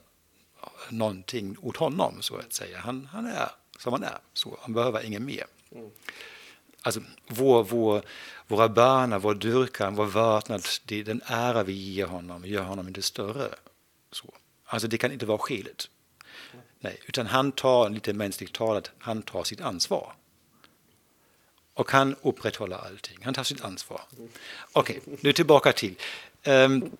[0.90, 2.78] någonting åt honom så att säga.
[2.78, 5.44] Han, han är som han är, så han behöver ingen mer.
[5.72, 5.90] Mm
[6.86, 8.02] alltså vår, vår,
[8.46, 13.48] våra böner, vår dyrkan, vår vördnad, den ära vi ger honom gör honom inte större.
[14.12, 14.34] Så.
[14.64, 15.88] Alltså det kan inte vara skälet.
[16.80, 20.12] Nej, utan han tar, lite mänskligt talat, han tar sitt ansvar.
[21.74, 23.18] Och han upprätthåller allting.
[23.22, 24.00] Han tar sitt ansvar.
[24.72, 25.94] Okej, okay, nu tillbaka till.
[26.46, 26.96] Um,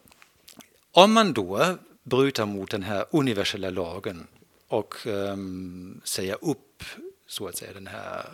[0.93, 4.27] om man då bryter mot den här universella lagen
[4.69, 6.85] och um, säger upp
[7.27, 8.27] så att säga den här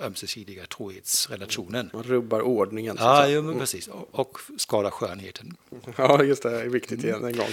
[0.00, 1.90] ömsesidiga trohetsrelationen.
[1.92, 2.96] Man rubbar ordningen.
[2.98, 3.88] Ja, ja men precis.
[4.10, 5.56] Och skadar skönheten.
[5.96, 6.60] Ja, just det.
[6.60, 7.48] är viktigt igen en gång.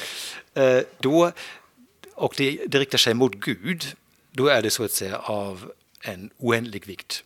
[0.53, 1.31] Eh, då,
[2.13, 3.86] och det, det riktar sig mot Gud.
[4.31, 7.23] Då är det så att säga av en oändlig vikt.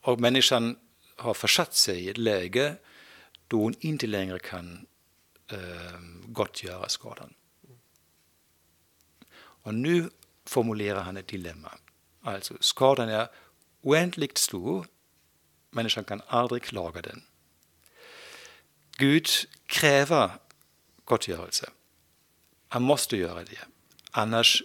[0.00, 0.76] Och människan
[1.16, 2.74] har försatt sig i ett läge
[3.48, 4.86] då hon inte längre kan
[5.52, 7.34] eh, gottgöra skadan.
[9.38, 10.10] Och nu
[10.44, 11.72] formulerar han ett dilemma.
[12.22, 13.28] Alltså, skadan är
[13.86, 14.86] oändligt stor.
[15.70, 17.22] Människan kan aldrig klaga den.
[18.96, 19.28] Gud
[19.66, 20.30] kräver
[21.04, 21.70] gottgörelse.
[22.68, 23.58] Han måste göra det.
[24.10, 24.62] Annars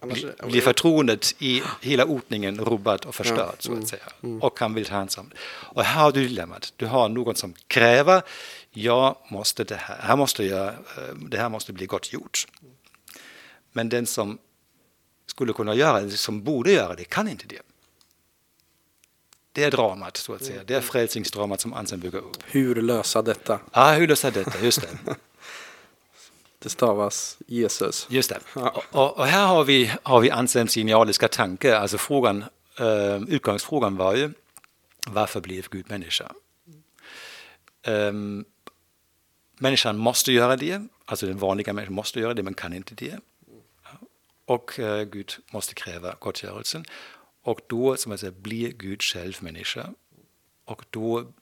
[0.00, 3.60] bli, blir förtroendet i hela ordningen rubbat och förstört ja.
[3.60, 3.86] så att mm.
[3.86, 4.08] säga.
[4.22, 4.42] Mm.
[4.42, 5.30] Och han vill ta hand om.
[5.46, 6.72] Och här har du dilemmat.
[6.76, 8.22] Du har någon som kräver,
[8.70, 12.46] jag måste det här, här måste jag, eh, det här måste bli gott gjort.
[13.72, 14.38] Men den som
[15.26, 17.62] skulle kunna göra det, som borde göra det, kan inte det.
[19.56, 20.64] Det är dramat, så att säga.
[20.64, 22.36] Det är frälsningsdramat som Anselm bygger upp.
[22.44, 23.60] Hur lösa detta?
[23.72, 24.88] Ja, hur lösa detta, just det.
[26.58, 28.06] det stavas Jesus.
[28.10, 28.40] Just det.
[28.54, 28.82] Ja.
[28.90, 31.78] Och, och, här har vi, har vi Anselms genialiska tanke.
[31.78, 32.44] Alltså frågan,
[32.80, 34.32] uh, utgångsfrågan var ju
[35.06, 36.32] varför blev Gud människa?
[37.86, 38.44] Um,
[39.58, 43.18] människan måste göra det, alltså den vanliga människan måste göra det, men kan inte det.
[44.46, 46.84] Och uh, Gud måste kräva gottgörelsen.
[47.46, 49.94] Och då som jag säger, blir Gud själv människa.
[50.64, 51.32] Och då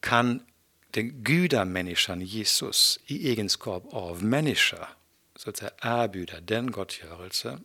[0.00, 0.46] kan
[0.90, 4.88] den gudamänniskan Jesus i egenskap av människa
[5.36, 7.58] så att säga erbjuda den gottgörelse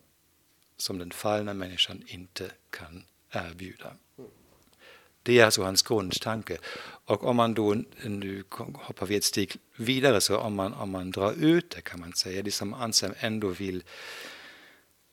[0.78, 3.94] som den fallna människan inte kan erbjuda.
[5.24, 6.58] Det är alltså hans grundtanke.
[7.06, 11.12] Och om man då, nu hoppar vi ett steg vidare, så om man, om man
[11.12, 13.84] drar ut det kan man säga, det som Anselm ändå vill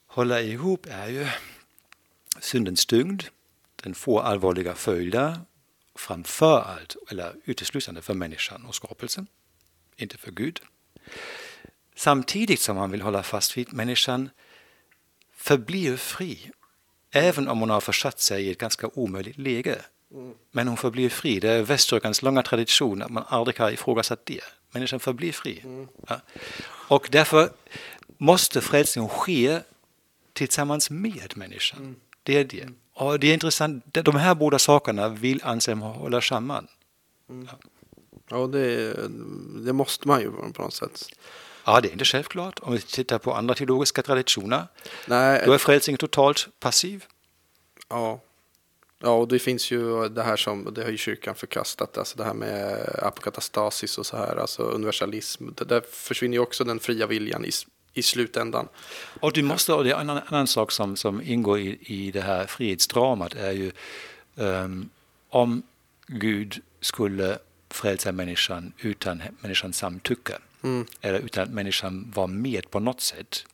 [0.07, 1.27] hålla ihop är ju
[2.40, 3.23] syndens tyngd,
[3.77, 5.38] den får allvarliga följder
[5.94, 9.27] framför allt, eller uteslutande för människan och skapelsen,
[9.97, 10.61] inte för Gud.
[11.97, 14.31] Samtidigt som han vill hålla fast vid människan
[15.37, 16.51] förblir fri,
[17.11, 19.79] även om hon har försatt sig i ett ganska omöjligt läge.
[20.51, 21.40] Men hon förblir fri.
[21.40, 24.40] Det är västkyrkans långa tradition att man aldrig har ifrågasatt det.
[24.70, 25.62] Människan förblir fri.
[26.09, 26.20] Ja.
[26.88, 27.51] Och därför
[28.18, 29.61] måste frälsningen ske
[30.33, 31.97] tillsammans med människan.
[32.25, 32.69] Det är det.
[32.95, 36.67] Och det är intressant, de här båda sakerna vill Anselm hålla samman.
[37.31, 37.49] Mm.
[37.51, 37.59] Ja,
[38.31, 38.95] ja det,
[39.65, 41.09] det, måste man ju på något sätt.
[41.65, 42.61] Ja, det är inte självklart.
[42.63, 44.67] Om vi tittar på andra teologiska traditioner,
[45.07, 47.05] Nej, då är frälsningen totalt passiv.
[47.89, 48.21] Ja.
[48.99, 52.25] Ja, och det finns ju det här som, det har ju kyrkan förkastat, alltså det
[52.25, 55.49] här med apokatastasis och så här, alltså universalism.
[55.55, 57.51] Det där försvinner ju också den fria viljan i,
[57.94, 58.68] i slutändan.
[59.20, 62.20] Och du måste, och det är en annan, sak som, som ingår i, i det
[62.20, 63.72] här frihetsdramat är ju
[64.35, 64.90] um,
[65.28, 65.62] om
[66.07, 67.38] Gud skulle
[67.70, 70.87] frälsa människan utan människans samtycke mm.
[71.00, 73.46] eller utan att människan var med på något sätt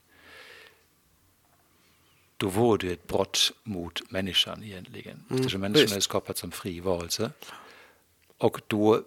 [2.41, 5.25] då vore det ett brott mot människan egentligen.
[5.31, 7.31] Mm, Eftersom människan är skapad som fri varelse.
[8.39, 9.03] Och då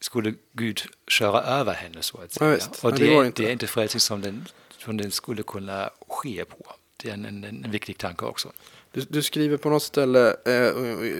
[0.00, 2.58] skulle Gud köra över henne så att säga.
[2.58, 3.42] Ja, och det, det, är, inte.
[3.42, 6.56] det är inte frälsning som den, som den skulle kunna ske på.
[6.96, 8.52] Det är en, en, en viktig tanke också.
[8.92, 10.72] Du, du, skriver på något ställe eh,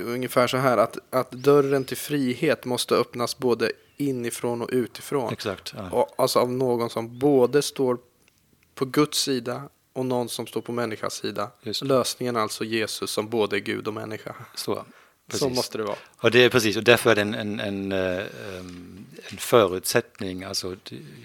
[0.06, 5.32] ungefär så här att, att dörren till frihet måste öppnas både inifrån och utifrån.
[5.32, 5.74] Exakt.
[5.76, 5.90] Ja.
[5.90, 7.98] Och, alltså av någon som både står
[8.74, 11.50] på Guds sida och någon som står på människans sida.
[11.82, 14.34] Lösningen alltså Jesus som både är Gud och människa.
[14.54, 14.84] Så.
[15.30, 15.40] Precis.
[15.40, 15.96] Så måste det vara.
[16.16, 18.26] Och det är precis, och därför är det en, en, en, eh,
[19.28, 20.76] en förutsättning, alltså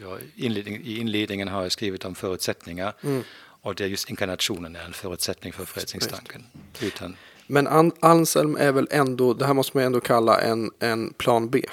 [0.02, 3.24] ja, inledning, i inledningen har jag skrivit om förutsättningar mm.
[3.62, 6.44] och det är just inkarnationen är en förutsättning för frälsningstanken.
[6.82, 7.18] Utan...
[7.48, 11.66] Men Anselm är väl ändå, det här måste man ändå kalla en, en plan B?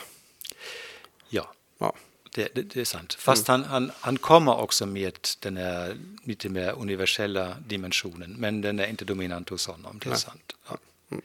[1.28, 1.52] Ja.
[1.78, 1.94] ja.
[2.34, 3.14] Det, det, det, är sant.
[3.14, 3.60] Fast mm.
[3.60, 8.86] han, han, han kommer också med den här lite mer universella dimensionen, men den är
[8.86, 10.18] inte dominant hos honom, det är Nej.
[10.18, 10.52] sant.
[10.68, 10.76] Ja.
[11.10, 11.22] Mm.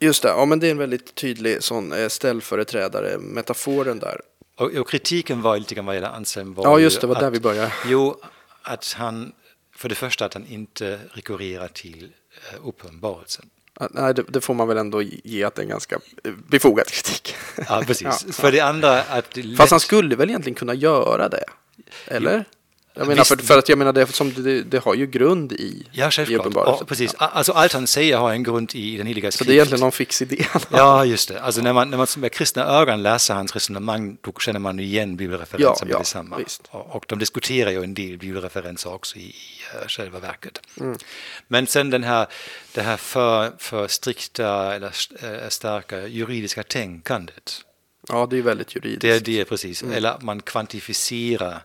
[0.00, 4.20] Just det, ja men det är en väldigt tydlig sån eh, ställföreträdare, metaforen där.
[4.56, 7.20] Och, och kritiken var lite grann vad gäller Anselm var Ja just det, var att,
[7.20, 7.72] där vi började.
[7.86, 8.20] Jo,
[8.62, 9.32] att han,
[9.76, 12.04] för det första att han inte rekurrerar till
[12.54, 13.50] uh, uppenbarelsen.
[13.90, 16.86] Nej, det, det, får man väl ändå ge att det är en ganska eh, befogad
[16.86, 17.34] kritik.
[17.68, 18.06] Ja, precis.
[18.26, 18.32] ja.
[18.32, 19.38] För det andra att...
[19.56, 21.44] Fast han skulle väl egentligen kunna göra det?
[22.06, 22.44] Eller?
[22.98, 25.86] Jag menar, för, för, att jag menar, det, som det, det har ju grund i
[25.92, 26.54] Ja, självklart.
[26.54, 27.14] Ja, precis.
[27.18, 29.38] Alltså, allt han säger har en grund i den heliga skrift.
[29.38, 30.46] Så det är egentligen någon fix idé.
[30.70, 31.40] Ja, just det.
[31.40, 35.16] Alltså, när man, när man med kristna ögon läser hans resonemang, då känner man igen
[35.16, 36.36] bibelreferenser ja, med ja, detsamma.
[36.36, 36.62] Visst.
[36.70, 39.32] Och, och de diskuterar ju en del bibelreferenser också i, i
[39.82, 40.60] uh, själva verket.
[40.80, 40.98] Mm.
[41.48, 42.26] Men sen den här,
[42.74, 44.92] det här för, för strikta eller
[45.24, 47.64] uh, starka juridiska tänkandet.
[48.08, 49.00] Ja, det är väldigt juridiskt.
[49.00, 49.82] Det är det, precis.
[49.82, 49.94] Mm.
[49.94, 51.62] Eller man kvantifierar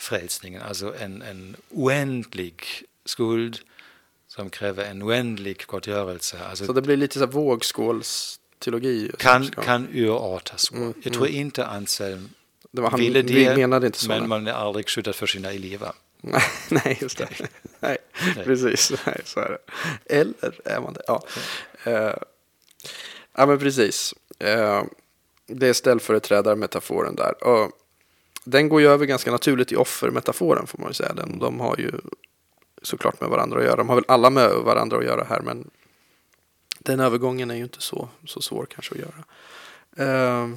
[0.00, 2.64] frälsningen, alltså en, en oändlig
[3.04, 3.58] skuld
[4.28, 6.38] som kräver en oändlig gottgörelse.
[6.44, 9.10] Alltså så det blir lite så här vågskålsteologi?
[9.18, 10.74] Kan, kan urartas så.
[10.74, 11.40] Mm, jag tror mm.
[11.40, 12.28] inte Anselm
[12.72, 15.52] det var han, ville det, menade inte så, men man är aldrig skyddad för sina
[15.52, 15.92] elever.
[16.68, 17.28] Nej, just det.
[17.80, 17.98] Nej,
[18.36, 18.44] Nej.
[18.44, 18.92] precis.
[19.06, 19.58] Nej, så är det.
[20.16, 21.02] Eller är man det?
[21.06, 21.22] Ja,
[21.86, 22.14] uh,
[23.34, 24.14] ja men precis.
[24.44, 24.82] Uh,
[25.46, 27.34] det är ställföreträdarmetaforen där.
[27.46, 27.68] Uh,
[28.50, 31.12] den går ju över ganska naturligt i offermetaforen får man ju säga.
[31.12, 31.92] Den, de har ju
[32.82, 33.76] såklart med varandra att göra.
[33.76, 35.70] De har väl alla med varandra att göra här men
[36.78, 39.24] den övergången är ju inte så, så svår kanske att göra.
[39.98, 40.56] Uh,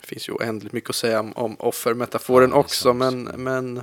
[0.00, 3.82] det finns ju oändligt mycket att säga om, om offermetaforen ja, också men, men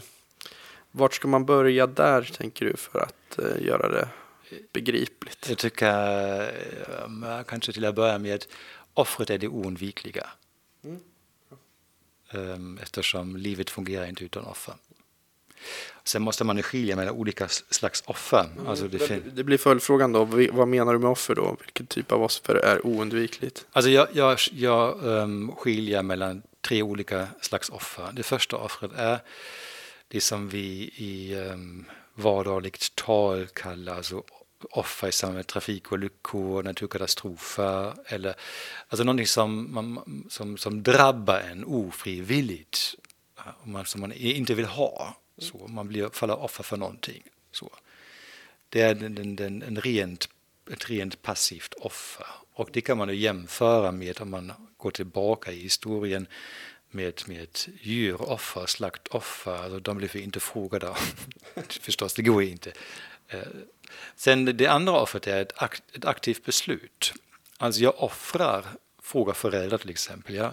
[0.91, 4.09] vart ska man börja där tänker du för att uh, göra det
[4.73, 5.49] begripligt?
[5.49, 6.41] Jag tycker
[7.07, 8.47] uh, kanske till att börja med att
[8.93, 10.27] offret är det oundvikliga.
[12.31, 14.73] Um, eftersom livet fungerar inte utan offer.
[16.03, 18.49] Sen måste man skilja mellan olika slags offer.
[18.55, 18.67] Mm.
[18.67, 20.25] Alltså det, det, blir följdfrågan då.
[20.51, 21.57] Vad menar du med offer då?
[21.59, 23.65] Vilken typ av offer är oundvikligt?
[23.71, 28.09] Alltså jag, jag, jag um, skiljer mellan tre olika slags offer.
[28.13, 29.19] Det första offret är
[30.07, 34.23] det som vi i um, vardagligt tal kallar alltså
[34.71, 38.35] offer i samband med trafikolyckor, naturkatastrofer eller
[38.87, 42.95] alltså någonting som, man, som, som drabbar en ofrivilligt,
[43.37, 45.17] eh, som man inte vill ha.
[45.37, 47.23] Så man blir, faller offer för någonting.
[47.51, 47.69] Så.
[48.69, 50.29] Det är den, den, en rent,
[50.71, 52.27] ett rent passivt offer.
[52.53, 56.27] Och det kan man ju jämföra med om man går tillbaka i historien
[56.89, 59.63] med, med djuroffer, slaktoffer.
[59.63, 60.95] Alltså de blev inte frågade.
[61.81, 62.73] Förstås, det går inte.
[63.27, 63.41] Eh,
[64.15, 67.13] Sen det andra offret är ett, akt, ett aktivt beslut.
[67.57, 68.65] Alltså jag offrar,
[69.01, 70.35] frågar föräldrar till exempel.
[70.35, 70.51] Jag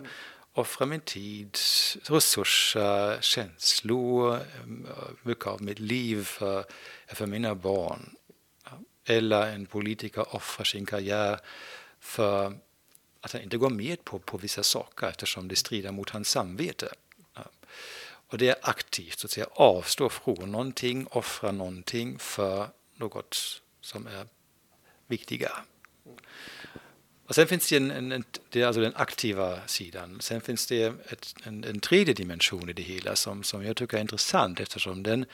[0.52, 1.58] offrar min tid,
[2.02, 4.40] resurser, känslor, eh,
[5.22, 6.64] mycket av mitt liv för,
[7.06, 8.16] för mina barn.
[9.06, 11.40] Eller en politiker offrar sin karriär
[12.00, 12.58] för
[13.20, 16.88] att han inte går med på, på vissa saker eftersom det strider mot hans samvete.
[18.34, 22.68] Och det är aktivt, så att säga, avstå från någonting, offra någonting för
[23.04, 24.26] något som är
[25.06, 25.56] viktigare.
[27.26, 30.20] Och sen finns det, en, en, det är alltså den aktiva sidan.
[30.20, 33.96] Sen finns det ett, en, en tredje dimension i det hela som, som jag tycker
[33.96, 35.26] är intressant eftersom den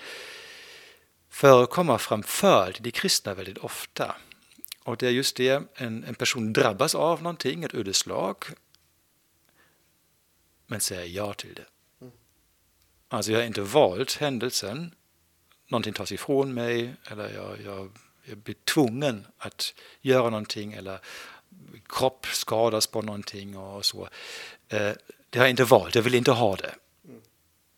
[1.28, 4.16] förekommer framför det kristna väldigt ofta.
[4.84, 8.44] Och det är just det, en, en person drabbas av någonting, ett ödeslag,
[10.66, 11.66] men säger ja till det.
[12.00, 12.12] Mm.
[13.08, 14.94] Alltså jag har inte valt händelsen,
[15.70, 17.90] någonting tas ifrån mig eller jag, jag,
[18.24, 20.98] jag blir tvungen att göra någonting eller
[21.88, 24.08] kropp skadas på någonting och så.
[24.68, 24.92] Eh,
[25.30, 26.74] det har jag inte valt, jag vill inte ha det.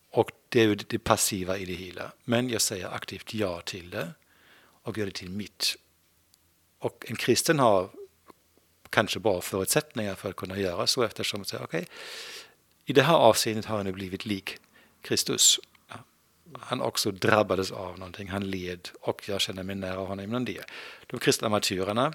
[0.09, 2.11] Och det är ju det passiva i det hela.
[2.23, 4.11] Men jag säger aktivt ja till det
[4.83, 5.75] och gör det till mitt.
[6.79, 7.89] Och en kristen har
[8.89, 11.93] kanske bra förutsättningar för att kunna göra så eftersom man säger okej, okay,
[12.85, 14.57] i det här avseendet har jag nu blivit lik
[15.01, 15.59] Kristus.
[16.59, 20.61] Han också drabbades av någonting, han led och jag känner mig nära honom inom det.
[21.07, 22.13] De kristna martyrerna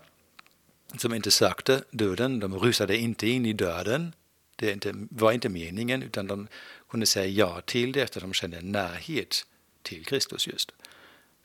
[0.97, 4.13] som inte sökte döden, de rusade inte in i döden.
[4.57, 6.49] Det inte, var inte meningen, utan de
[6.89, 9.47] kunde säga ja till det eftersom de kände närhet
[9.83, 10.73] till Kristus just.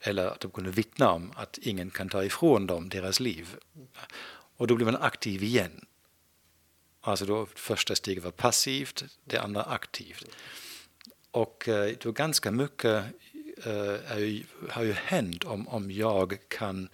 [0.00, 3.56] Eller att de kunde vittna om att ingen kan ta ifrån dem deras liv.
[4.56, 5.86] Och då blir man aktiv igen.
[7.00, 10.24] Alltså då första steget var passivt, det andra aktivt.
[11.34, 13.04] Och eh, då ganska mycket
[13.64, 16.88] eh, ju, har ju hänt om, om jag kan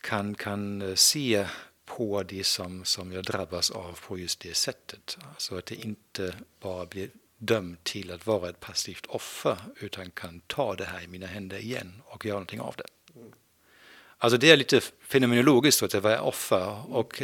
[0.00, 1.46] kan, kan eh, se
[1.84, 5.18] på det som, som jag drabbas av på just det sättet.
[5.36, 10.40] Så att det inte bara blir dömt till att vara ett passivt offer utan kan
[10.46, 12.86] ta det här i mina händer igen och göra någonting av det.
[14.18, 17.22] Alltså det är lite fenomenologiskt att det var offer och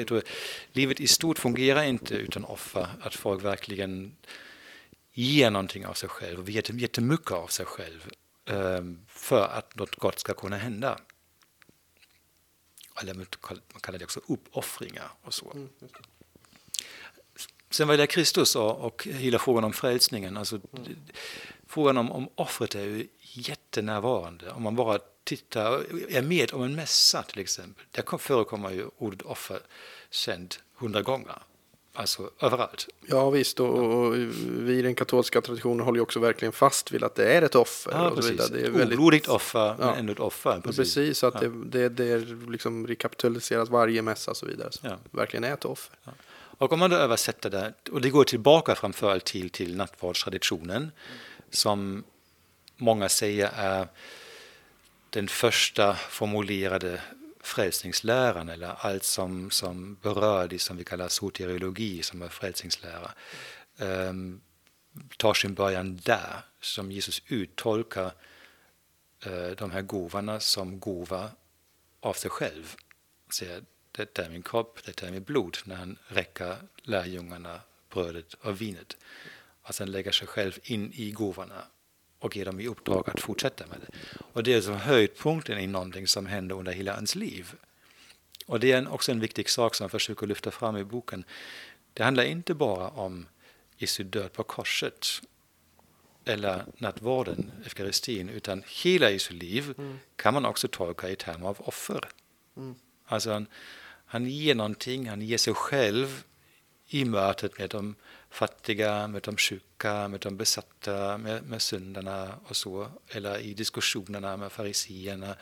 [0.73, 2.89] livet i stort fungerar inte utan offer.
[3.01, 4.17] Att folk verkligen
[5.23, 8.11] ger någonting av sig själv och jättemycket av sig själv
[8.47, 10.99] um, för att något gott ska kunna hända
[13.01, 13.27] eller man
[13.81, 15.51] kallar det också uppoffringar och så.
[15.51, 15.69] Mm,
[17.71, 20.97] Sen vad det Kristus och, och hela frågan om frälsningen, alltså mm.
[21.67, 24.51] frågan om, om offret är ju jättenärvarande.
[24.51, 29.23] Om man bara tittar, är med om en mässa till exempel, där förekommer ju ordet
[29.23, 29.61] offer
[30.11, 31.43] känd hundra gånger.
[31.97, 32.89] Alltså överallt.
[33.07, 34.15] Ja visst, och, och,
[34.49, 37.55] vi i den katolska traditionen håller ju också verkligen fast vid att det är ett
[37.55, 37.93] offer.
[37.93, 38.49] Ja, precis.
[38.49, 38.99] Det är ett väldigt...
[38.99, 39.77] oblodigt offer, ja.
[39.79, 40.61] men ändå ett offer.
[40.61, 41.49] Precis, precis att ja.
[41.49, 42.19] det, det, det
[42.51, 44.73] liksom rekapituliseras varje mässa och så vidare.
[44.73, 44.97] Så ja.
[45.11, 45.97] verkligen är ett offer.
[46.05, 46.13] Ja.
[46.59, 50.91] Och om man då översätter det, och det går tillbaka framförallt till, till nattvardstraditionen, mm.
[51.51, 52.05] som
[52.77, 53.89] många säger är
[55.11, 57.01] den första formulerade
[57.47, 63.13] frälsningsläran eller allt som, som berör det som vi kallar soteriologi, som är frälsningslära,
[63.79, 64.41] um,
[65.17, 68.13] tar sin början där, som Jesus uttolkar
[69.27, 71.31] uh, de här gåvorna som gåva
[72.01, 72.75] av sig själv.
[73.31, 78.61] Säger, detta är min kropp, detta är mitt blod, när han räcker lärjungarna brödet och
[78.61, 78.97] vinet.
[79.63, 81.65] Alltså han lägger sig själv in i gåvorna
[82.19, 84.19] och ger dem i uppdrag att fortsätta med det.
[84.33, 87.55] Och det är alltså höjdpunkten i någonting som händer under hela hans liv.
[88.47, 91.25] Och det är också en viktig sak som jag försöker lyfta fram i boken.
[91.93, 93.27] Det handlar inte bara om
[93.77, 95.07] Jesu död på korset
[96.25, 99.99] eller nattvarden, eukaristin, utan hela Jesu liv mm.
[100.17, 102.09] kan man också tolka i termer av offer.
[102.57, 102.75] Mm.
[103.07, 103.47] Alltså han,
[104.07, 106.25] han ger någonting, han ger sig själv
[106.87, 107.95] i mötet med de
[108.37, 114.37] fattiga, med de sjuka, med de besatta, med, med syndarna och så, eller i diskussionerna
[114.37, 115.37] med fariseerna.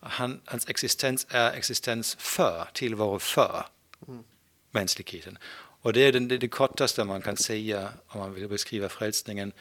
[0.00, 3.66] Han, hans existens är existens för, tillvaro för
[4.08, 4.24] mm.
[4.70, 5.38] mänskligheten.
[5.82, 9.52] Och det är det, det kortaste man kan säga om man vill beskriva frälsningen.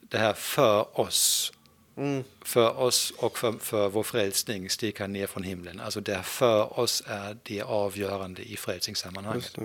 [0.00, 1.52] Det här för oss.
[2.00, 2.24] Mm.
[2.42, 5.80] För oss och för, för vår frälsning steg han ner från himlen.
[5.80, 9.56] Alltså det för oss är det avgörande i frälsningssammanhanget.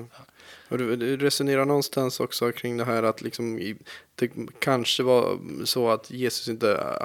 [0.70, 0.78] Ja.
[0.78, 3.76] Du, du, resonerar någonstans också kring det här att liksom,
[4.16, 6.96] det kanske var så att Jesus inte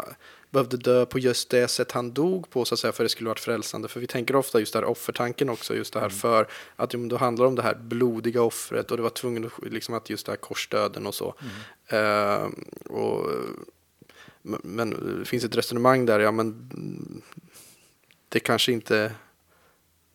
[0.51, 3.13] behövde dö på just det sätt han dog på så att säga för att det
[3.13, 3.89] skulle varit frälsande.
[3.89, 6.19] För vi tänker ofta just där offertanken också, just det här mm.
[6.19, 10.11] för att då handlar om det här blodiga offret och det var tvungen liksom att
[10.11, 11.35] just det här korsdöden och så.
[11.89, 12.05] Mm.
[12.05, 12.51] Uh,
[12.87, 13.31] och,
[14.43, 16.71] men det finns ett resonemang där, ja men
[18.29, 19.13] det kanske inte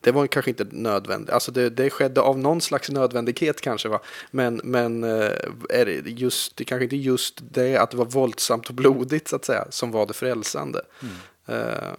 [0.00, 1.30] det var kanske inte nödvändigt.
[1.30, 3.88] Alltså det, det skedde av någon slags nödvändighet kanske.
[3.88, 4.00] Va?
[4.30, 5.30] Men, men eh,
[5.70, 9.36] är det, just, det kanske inte just det att det var våldsamt och blodigt så
[9.36, 10.80] att säga som var det frälsande.
[11.02, 11.60] Mm.
[11.60, 11.94] Uh,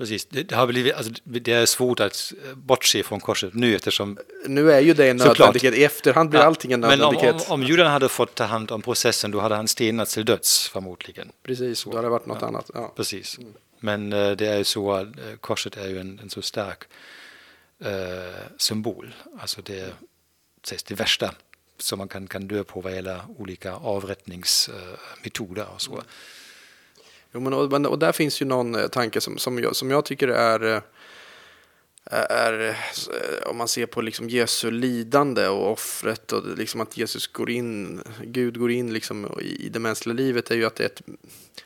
[0.00, 4.18] Precis, det, har blivit, alltså, det är svårt att bortse från korset nu eftersom...
[4.46, 7.34] Nu är ju det en nödvändighet, i efterhand blir ja, allting en nödvändighet.
[7.34, 10.14] Men om, om, om judarna hade fått ta hand om processen då hade han stenats
[10.14, 11.32] till döds förmodligen.
[11.42, 12.70] Precis, då hade det varit något ja, annat.
[12.74, 12.92] Ja.
[12.96, 13.38] Precis.
[13.38, 13.52] Mm.
[13.80, 16.84] Men eh, det är ju så att eh, korset är ju en, en så stark
[17.84, 17.90] eh,
[18.56, 19.14] symbol.
[19.40, 19.94] Alltså det
[20.62, 21.34] sägs det värsta
[21.78, 26.02] som man kan, kan dö på vad gäller olika avrättningsmetoder och så.
[27.32, 30.04] Jo, men, och, och där finns ju någon eh, tanke som, som, jag, som jag
[30.04, 30.82] tycker är eh,
[32.10, 37.26] är, eh, om man ser på liksom Jesu lidande och offret och liksom att Jesus
[37.26, 40.86] går in, Gud går in liksom i det mänskliga livet är ju att det, är
[40.86, 41.02] ett,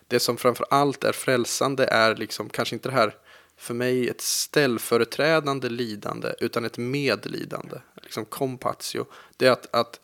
[0.08, 3.14] det som framför allt är frälsande är liksom kanske inte det här
[3.56, 9.06] för mig ett ställföreträdande lidande utan ett medlidande, liksom compatio.
[9.36, 10.00] Det är att, att,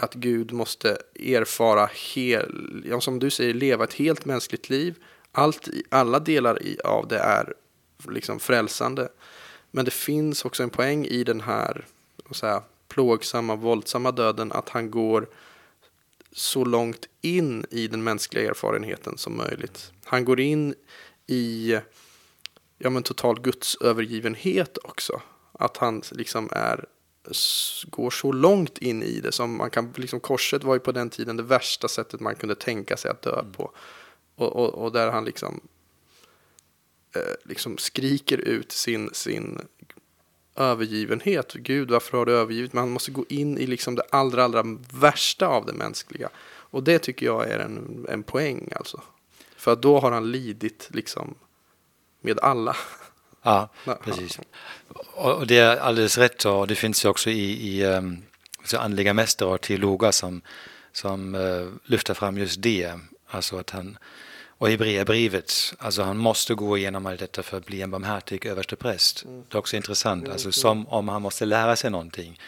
[0.00, 4.98] att Gud måste erfara, hel, ja, som du säger, leva ett helt mänskligt liv.
[5.32, 7.54] Allt, alla delar av det är
[8.08, 9.08] liksom frälsande.
[9.70, 11.84] Men det finns också en poäng i den här
[12.30, 15.28] säga, plågsamma, våldsamma döden att han går
[16.32, 19.92] så långt in i den mänskliga erfarenheten som möjligt.
[20.04, 20.74] Han går in
[21.26, 21.78] i
[22.78, 25.22] ja, men total gudsövergivenhet också.
[25.52, 26.84] Att han liksom är
[27.90, 31.10] går så långt in i det som man kan, liksom korset var ju på den
[31.10, 33.72] tiden det värsta sättet man kunde tänka sig att dö på.
[34.34, 35.60] Och, och, och där han liksom
[37.12, 39.60] Eh, liksom skriker ut sin, sin
[40.56, 41.52] övergivenhet.
[41.52, 45.46] Gud, varför har du övergivit Man måste gå in i liksom det allra, allra värsta
[45.46, 46.28] av det mänskliga.
[46.46, 49.02] Och det tycker jag är en, en poäng alltså.
[49.56, 51.34] För då har han lidit liksom
[52.20, 52.76] med alla.
[53.42, 53.68] Ja,
[54.04, 54.38] precis.
[55.14, 58.22] Och det är alldeles rätt och det finns ju också i, i um,
[58.78, 60.42] andliga mästare och teologer som,
[60.92, 62.92] som uh, lyfter fram just det.
[63.26, 63.98] Alltså att han,
[64.60, 69.24] och Hebreerbrevet, alltså han måste gå igenom allt detta för att bli en barmhärtig överstepräst.
[69.24, 69.44] Mm.
[69.48, 72.40] Det är också intressant, mm, alltså som om han måste lära sig någonting.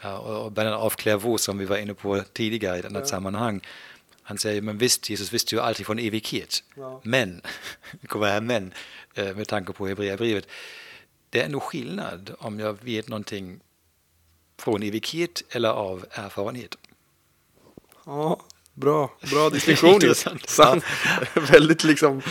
[0.00, 3.06] Ja, och Bernard av Clairvaux som vi var inne på tidigare i ett annat ja.
[3.06, 3.60] sammanhang,
[4.28, 6.62] han säger, men visst, Jesus visste ju alltid från evighet.
[6.76, 7.00] Ja.
[7.04, 7.40] Men,
[8.06, 8.74] kommer här men,
[9.14, 10.48] eh, med tanke på Hebreerbrevet,
[11.30, 13.60] det är ändå skillnad om jag vet någonting
[14.58, 16.78] från evighet eller av erfarenhet.
[18.06, 18.40] Ja,
[18.74, 20.14] Bra, bra distinktion.
[20.46, 20.84] Sant.
[21.34, 22.22] Väldigt liksom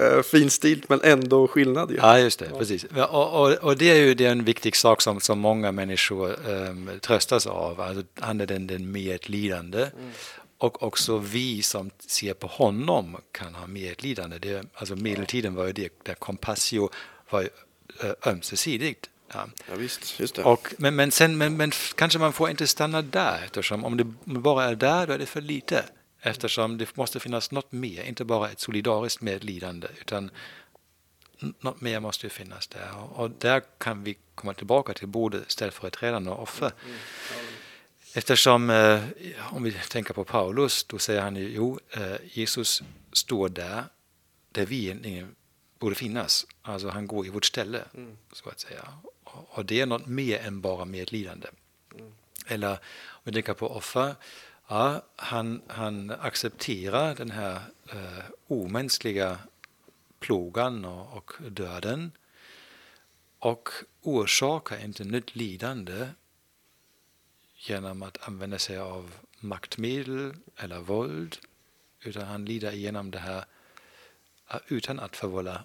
[0.00, 1.96] uh, finstilt men ändå skillnad ju.
[1.96, 2.58] Ja, just det, ja.
[2.58, 2.84] precis.
[2.84, 6.48] Och, och, och, det är ju det är en viktig sak som, som många människor
[6.48, 7.80] um, tröstas av.
[7.80, 9.78] Alltså, han är den, den medlidande.
[9.78, 10.12] Mm.
[10.58, 14.38] Och också vi som ser på honom kan ha medlidande.
[14.38, 16.90] Det, alltså medeltiden var ju det, där compassio
[17.30, 17.48] var ju,
[18.04, 19.10] uh, ömsesidigt.
[19.32, 19.46] Ja.
[19.68, 20.42] ja visst, just det.
[20.42, 24.04] Och, men, men, sen, men, men kanske man får inte stanna där eftersom om det
[24.24, 25.84] bara är där då är det för lite.
[26.20, 30.30] Eftersom det måste finnas något mer, inte bara ett solidariskt medlidande utan
[31.38, 32.90] något mer måste finnas där.
[33.12, 36.72] Och där kan vi komma tillbaka till både ställföreträdande och offer.
[36.84, 36.96] Mm.
[38.16, 39.02] Eftersom, eh,
[39.54, 43.84] om vi tänker på Paulus, då säger han ju, jo, eh, Jesus står där,
[44.52, 45.34] där vi egentligen
[45.78, 46.46] borde finnas.
[46.62, 48.16] Alltså han går i vårt ställe, mm.
[48.32, 48.88] så att säga.
[49.24, 51.48] Och det är något mer än bara medlidande.
[51.94, 52.12] Mm.
[52.46, 54.14] Eller om vi tänker på offer,
[54.68, 57.60] Ja, han, han accepterar den här
[57.92, 59.38] eh, omänskliga
[60.20, 62.12] plågan och, och döden
[63.38, 63.68] och
[64.02, 66.08] orsakar inte nytt lidande
[67.56, 71.36] genom att använda sig av maktmedel eller våld
[72.00, 73.44] utan han lider igenom det här
[74.68, 75.64] utan att förvålla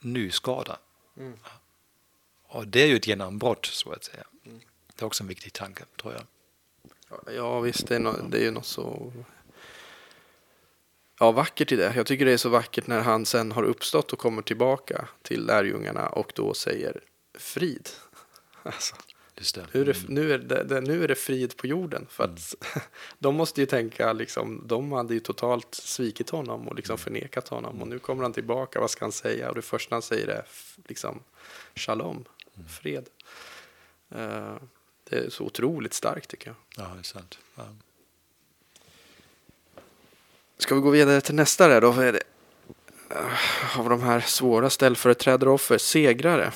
[0.00, 0.78] ny skada.
[1.16, 1.38] Mm.
[2.42, 4.24] Och det är ju ett genombrott så att säga.
[4.44, 4.60] Mm.
[4.94, 6.22] Det är också en viktig tanke tror jag.
[7.34, 9.12] Ja visst, det är, no, det är ju något så
[11.18, 11.92] ja, vackert i det.
[11.96, 15.46] Jag tycker det är så vackert när han sen har uppstått och kommer tillbaka till
[15.46, 17.00] lärjungarna och då säger
[17.34, 17.88] frid.
[18.62, 18.96] Alltså,
[19.72, 20.14] nu, är det, mm.
[20.14, 22.06] nu, är det, nu är det frid på jorden.
[22.10, 22.86] För att mm.
[23.18, 26.98] de måste ju tänka, liksom, de hade ju totalt svikit honom och liksom mm.
[26.98, 27.82] förnekat honom.
[27.82, 29.48] Och nu kommer han tillbaka, vad ska han säga?
[29.48, 30.44] Och det första han säger är
[30.88, 31.22] liksom
[31.74, 32.24] shalom,
[32.54, 32.68] mm.
[32.68, 33.08] fred.
[34.14, 34.56] Uh,
[35.10, 36.84] det är så otroligt starkt tycker jag.
[36.84, 37.38] Ja, det är sant.
[37.54, 37.64] Ja.
[40.58, 41.92] Ska vi gå vidare till nästa där då?
[41.92, 42.22] Är det?
[43.10, 46.52] Uh, av de här svåra ställföreträdare offer, segrare.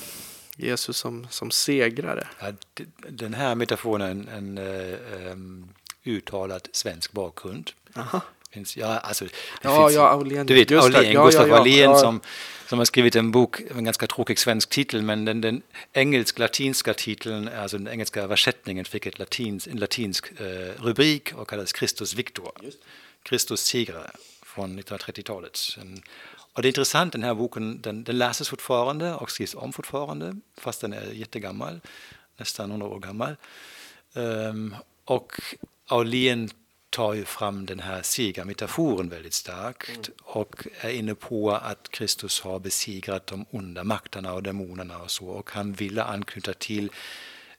[0.57, 2.29] Jesus som, som segrare.
[2.41, 2.53] Ja,
[3.09, 4.59] den här metaforen en, en
[5.33, 5.69] um,
[6.05, 7.71] uttalad svensk bakgrund.
[7.97, 8.21] Aha.
[8.51, 9.25] Finns, ja, alltså,
[9.63, 10.47] ja, finns, ja, Aulén.
[10.47, 12.21] Du vet, Aulén, ja, Gustav ja, ja, Aulén som,
[12.69, 16.95] som har skrivit en bok med en ganska tråkig svensk titel, men den, den engelsk-latinska
[16.95, 22.15] titeln, alltså den engelska översättningen fick ett latins, en latinsk eh, rubrik och kallades Christus
[22.15, 22.53] Victor.
[23.23, 24.11] Kristus segrare
[24.43, 25.59] från 1930-talet.
[26.53, 30.37] Och det är intressant, den här boken den, den läses fortfarande och skrivs om fortfarande,
[30.57, 31.81] fast den är jättegammal,
[32.37, 33.37] nästan 100 år gammal.
[34.15, 34.75] Um,
[35.05, 35.33] och
[35.87, 36.51] Aulén
[36.91, 40.13] tar ju fram den här segermetaforen väldigt starkt mm.
[40.23, 45.27] och är inne på att Kristus har besegrat de onda makterna och demonerna och så
[45.27, 46.91] och han ville anknyta till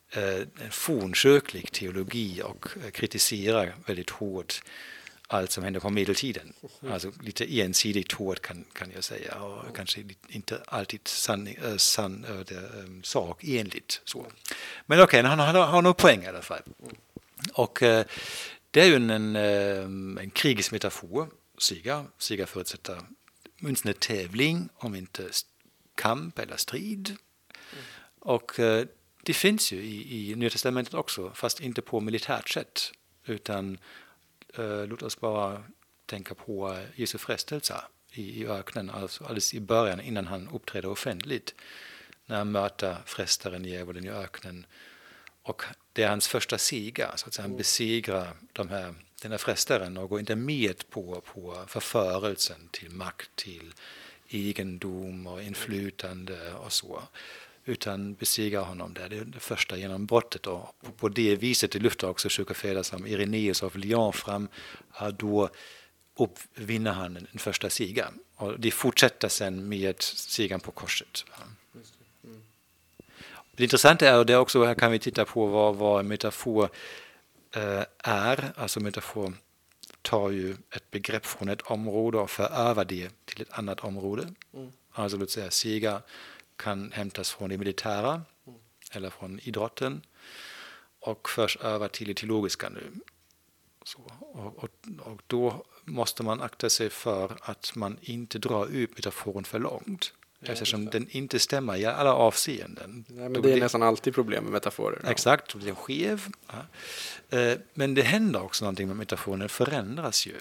[0.09, 4.61] eh, fornkyrklig teologi och kritisera väldigt hårt
[5.33, 6.53] allt som hände på medeltiden.
[6.89, 12.25] Alltså lite ensidigt hårt kan, kan jag säga och kanske inte alltid sanning, äh, sann,
[12.25, 14.01] äh, ähm, sakenligt.
[14.05, 14.25] Så.
[14.85, 16.61] Men okej, okay, han har, har nog poäng i alla fall.
[17.53, 18.05] Och äh,
[18.71, 19.35] det är ju en, en,
[20.17, 22.05] en krigisk metafor, Siga.
[22.17, 22.97] Siga förutsätter
[23.61, 25.29] åtminstone tävling, om inte
[25.95, 27.15] kamp eller strid.
[28.19, 28.51] Och
[29.23, 32.91] det finns ju i, i Nya Testamentet också, fast inte på militärt sätt,
[33.25, 33.79] utan eh,
[34.87, 35.63] låt oss bara
[36.05, 37.75] tänka på Jesu frestelse
[38.11, 41.55] i, i öknen, alltså alldeles i början innan han uppträder offentligt.
[42.25, 44.65] När han möter frestaren djävulen i öknen.
[45.43, 47.47] Och det är hans första seger, så att säga.
[47.47, 52.89] han besegrar de här, den här frestaren och går inte med på, på förförelsen till
[52.89, 53.73] makt, till
[54.27, 57.03] egendom och inflytande och så
[57.65, 59.09] utan besegrar honom där.
[59.09, 63.77] Det är det första genombrottet och på det viset lyfter också kyrkofäder som Irenaeus av
[63.77, 64.47] Lyon fram.
[65.17, 65.49] Då
[66.15, 71.25] uppvinner han den första segern och det fortsätter sen med segern på korset.
[72.23, 72.43] Mm.
[73.51, 76.69] Det intressanta är, och det också här kan vi titta på vad, vad metafor
[77.55, 79.33] eh, är, alltså metafor
[80.01, 84.27] tar ju ett begrepp från ett område och för över det till ett annat område.
[84.53, 84.71] Mm.
[84.91, 86.01] Alltså låt säga seger
[86.61, 88.21] kan hämtas från det militära
[88.91, 90.01] eller från idrotten
[90.99, 92.91] och förs över till det teologiska nu.
[93.95, 99.43] Och, och, och, då måste man akta sig för att man inte drar ut metaforen
[99.43, 100.13] för långt.
[100.39, 103.05] Ja, eftersom den inte stämmer i alla avseenden.
[103.07, 105.01] Nej, men det är nästan alltid problem med metaforer.
[105.07, 106.27] Exakt, den är skev.
[106.47, 107.37] Ja.
[107.37, 110.35] Eh, men det händer också någonting med metaforen, den förändras ju.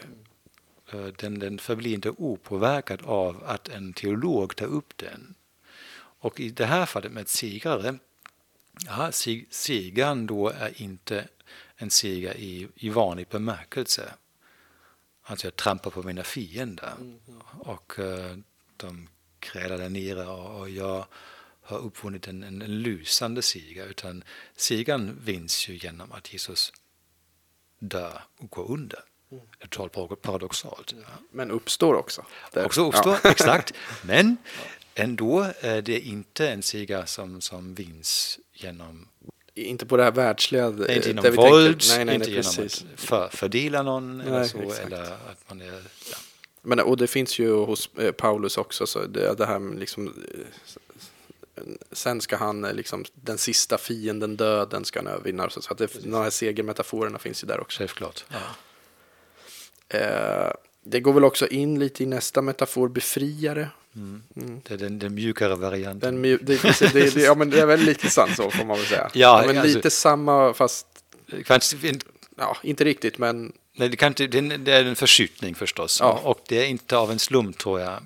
[0.93, 5.35] Eh, den, den förblir inte opåverkad av att en teolog tar upp den.
[6.21, 7.99] Och i det här fallet med segrare,
[8.87, 9.13] ja,
[9.51, 11.29] segern då är inte
[11.77, 14.15] en seger i, i vanlig bemärkelse.
[15.23, 17.21] Alltså jag trampar på mina fiender mm.
[17.59, 18.37] och uh,
[18.77, 19.09] de
[19.39, 21.07] krälar där nere och, jag
[21.63, 23.87] har uppvunnit en, en, en lysande seger.
[23.87, 24.25] Utan
[24.57, 26.73] segern vinns ju genom att Jesus
[27.79, 29.01] dör och går under.
[29.33, 29.45] Mm.
[29.69, 30.95] Totalt paradoxalt.
[31.31, 32.25] Men uppstår också.
[32.53, 32.65] Där.
[32.65, 33.31] Också uppstår, ja.
[33.31, 33.75] exakt.
[34.03, 34.37] Men
[34.95, 39.09] Ändå är det inte en seger som, som vinns genom
[39.55, 40.71] inte på det här världsliga.
[40.71, 44.45] Nej, inte genom våld, nej, nej, inte nej, genom att för, fördela någon nej, eller
[44.45, 44.59] så.
[44.59, 46.17] Eller att man är, ja.
[46.63, 50.25] Men, och det finns ju hos eh, Paulus också, så det, det här liksom,
[51.57, 51.63] eh,
[51.93, 55.51] sen ska han, eh, liksom, den sista fienden döden ska han övervinna.
[55.51, 57.79] Så att det, de här segermetaforerna finns ju där också.
[57.79, 58.25] Självklart.
[58.29, 58.39] Ja.
[59.91, 60.51] Eh,
[60.85, 63.69] det går väl också in lite i nästa metafor, befriare.
[63.97, 64.23] Mm.
[64.37, 64.61] Mm.
[64.69, 66.15] Det är den, den mjukare varianten.
[66.15, 68.77] Den mju det, det, det, ja, men det är väl lite sant så får man
[68.77, 69.11] väl säga.
[69.15, 70.87] ja, ja, men alltså, lite samma fast...
[71.47, 71.77] Kanske,
[72.37, 73.53] ja, inte riktigt, men...
[73.77, 76.01] Nej, det, kan inte, det är en förskjutning förstås.
[76.01, 76.21] Ja.
[76.25, 78.03] Och det är inte av en slump, tror jag,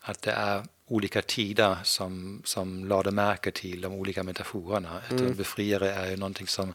[0.00, 5.00] att det är olika tider som, som lade märke till de olika metaforerna.
[5.10, 5.26] Mm.
[5.26, 6.74] En befriare är ju någonting som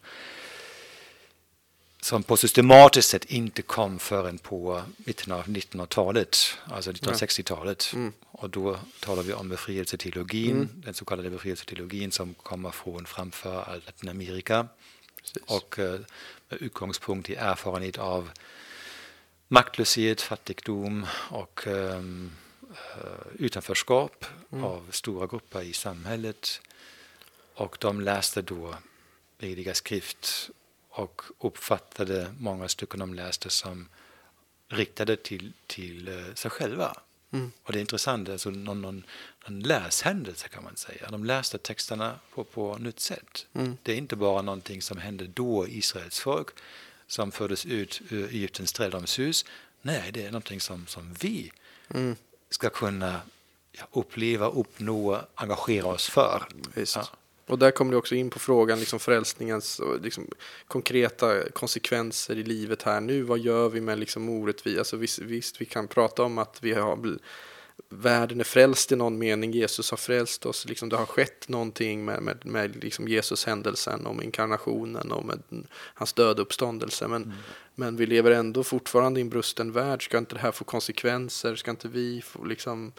[2.02, 7.90] som på systematiskt sätt inte kom förrän på mitten av 1900-talet, alltså 1960-talet.
[7.94, 8.12] Mm.
[8.30, 10.68] Och då talar vi om befrielseteologin, mm.
[10.74, 14.68] den så kallade befrielseteologin som kommer från framför allt Latinamerika.
[15.16, 15.42] Precis.
[15.46, 16.00] Och eh,
[16.48, 18.30] med utgångspunkt i erfarenhet av
[19.48, 22.32] maktlöshet, fattigdom och um,
[23.38, 24.64] utanförskap mm.
[24.64, 26.60] av stora grupper i samhället.
[27.54, 28.74] Och de läste då
[29.38, 30.50] Heliga skrift
[30.92, 33.88] och uppfattade många stycken de läste som
[34.68, 36.96] riktade till, till uh, sig själva.
[37.32, 37.52] Mm.
[37.62, 39.04] Och det är intressant, alltså någon, någon,
[39.48, 41.08] någon läshändelse kan man säga.
[41.10, 43.46] De läste texterna på, på nytt sätt.
[43.52, 43.76] Mm.
[43.82, 46.48] Det är inte bara någonting som hände då Israels folk
[47.06, 49.44] som fördes ut ur Egyptens trädgårdshus.
[49.82, 51.52] Nej, det är någonting som, som vi
[51.94, 52.16] mm.
[52.50, 53.20] ska kunna
[53.72, 56.42] ja, uppleva, uppnå, engagera oss för.
[56.74, 57.08] Ja.
[57.52, 60.28] Och där kommer du också in på frågan, liksom frälsningens liksom,
[60.66, 63.22] konkreta konsekvenser i livet här nu.
[63.22, 64.78] Vad gör vi med liksom orättvisa?
[64.78, 67.18] Alltså, visst, visst, vi kan prata om att vi har
[67.88, 72.04] världen är frälst i någon mening, Jesus har frälst oss, liksom det har skett någonting
[72.04, 75.42] med, med, med liksom Jesus händelsen, om inkarnationen och med
[75.94, 77.08] hans död uppståndelse.
[77.08, 77.36] Men, mm.
[77.74, 81.56] men vi lever ändå fortfarande i en brusten värld, ska inte det här få konsekvenser?
[81.56, 82.92] Ska inte vi få liksom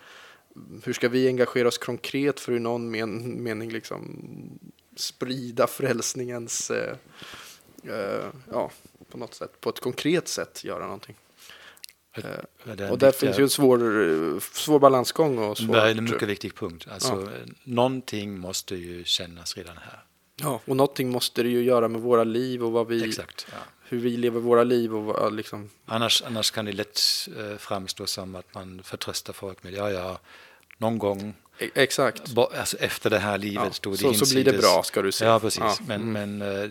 [0.84, 4.20] hur ska vi engagera oss konkret för att i någon men, mening liksom
[4.95, 6.95] sprida frälsningens, eh,
[7.84, 8.72] eh, ja,
[9.10, 11.16] på något sätt, på ett konkret sätt göra någonting.
[12.16, 13.80] Eh, och där finns ju en svår,
[14.39, 15.38] svår balansgång.
[15.38, 16.88] Och svår, det är en mycket viktig punkt.
[16.91, 17.54] Alltså, ja.
[17.64, 20.04] Någonting måste ju kännas redan här.
[20.36, 23.58] Ja, och någonting måste det ju göra med våra liv och vad vi, Exakt, ja.
[23.93, 24.95] Hur vi lever våra liv.
[24.95, 25.69] Och liksom.
[25.85, 26.99] annars, annars kan det lätt
[27.37, 30.19] äh, framstå som att man förtröstar folk med ja, ja,
[30.77, 32.37] någon gång e Exakt.
[32.37, 33.79] Alltså efter det här livet.
[33.85, 35.31] Ja, så, så blir det bra ska du säga.
[35.31, 35.59] Ja, precis.
[35.63, 35.77] Ja.
[35.87, 36.37] Men, mm.
[36.37, 36.69] men, äh,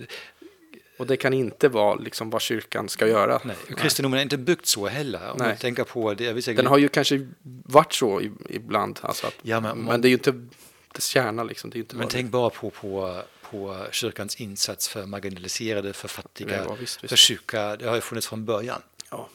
[0.98, 3.40] och det kan inte vara liksom vad kyrkan ska göra.
[3.44, 5.30] Nej, kristendomen är inte byggt så heller.
[5.30, 5.58] Om nej.
[5.58, 7.28] tänker på det, Den har ju kanske
[7.64, 8.98] varit så ibland.
[9.02, 10.48] Alltså att, ja, men, men det är ju inte
[10.92, 11.44] dess kärna.
[11.44, 11.70] Liksom.
[11.70, 13.22] Det är inte men tänk bara på, på,
[13.52, 17.10] på kyrkans insats för marginaliserade, för fattiga, ja, visst, visst.
[17.10, 17.76] för sjuka.
[17.76, 18.82] Det har ju funnits från början.
[19.10, 19.28] Ja.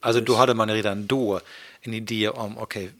[0.00, 1.40] Alltså då hade man redan då
[1.80, 2.96] en idé om, okej, okay,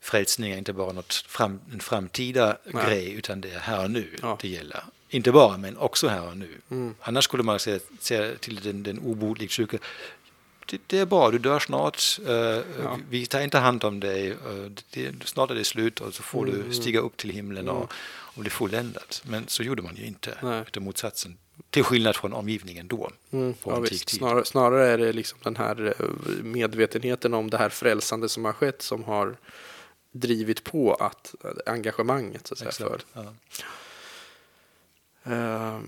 [0.00, 2.86] frälsning är inte bara något fram, en framtida Nej.
[2.86, 4.38] grej, utan det är här och nu ja.
[4.40, 4.82] det gäller.
[5.10, 6.60] Inte bara, men också här och nu.
[6.70, 6.94] Mm.
[7.00, 9.78] Annars skulle man säga, säga till den, den obotligt sjuka,
[10.70, 12.34] det, det, är bra, du dör snart, uh,
[12.82, 12.98] ja.
[13.10, 16.48] vi tar inte hand om dig, uh, det, snart är det slut och så får
[16.48, 16.68] mm.
[16.68, 19.22] du stiga upp till himlen och, och bli fulländat.
[19.24, 20.64] Men så gjorde man ju inte, Nej.
[20.66, 21.36] utan motsatsen.
[21.70, 23.10] Till skillnad från omgivningen då.
[23.30, 26.06] Mm, ja, snarare, snarare, är det liksom den här eh,
[26.42, 29.36] medvetenheten om det här frälsande som har skett som har
[30.12, 31.34] drivit på att
[31.66, 33.00] engagemanget så att säga, för.
[33.12, 33.34] Ja.
[35.26, 35.78] Uh,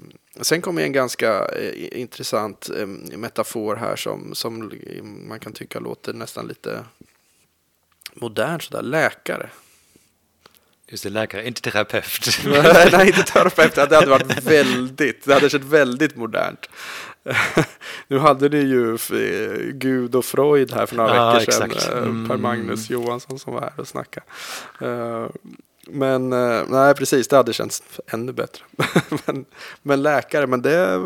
[0.41, 2.87] sen kommer en ganska uh, intressant uh,
[3.19, 4.73] metafor här som, som
[5.03, 6.85] man kan tycka låter nästan lite
[8.15, 9.51] modern sådär, läkare.
[10.91, 12.41] Just det, läkare, inte terapeut.
[12.93, 13.75] Nej, inte terapeut.
[13.75, 16.69] Det hade varit väldigt, det hade känts väldigt modernt.
[18.09, 21.71] nu hade ni ju eh, Gud och Freud här för några ja, veckor sedan.
[21.71, 21.93] Exakt.
[21.93, 22.29] Eh, mm.
[22.29, 24.27] Per Magnus Johansson som var här och snackade.
[25.93, 26.31] Eh, men
[26.69, 28.65] nej, precis, det hade känts ännu bättre.
[29.27, 29.45] men,
[29.83, 31.01] men läkare, men det,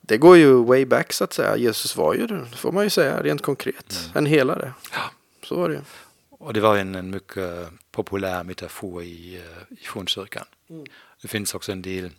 [0.00, 1.56] det går ju way back så att säga.
[1.56, 4.10] Jesus var ju, det får man ju säga, rent konkret, mm.
[4.14, 4.74] en helare.
[4.92, 5.10] Ja.
[5.42, 5.80] Så var det ju.
[6.30, 10.44] Och det var en, en mycket populär metafor i, i fornkyrkan.
[10.70, 10.84] Mm.
[11.22, 12.10] Det finns också en del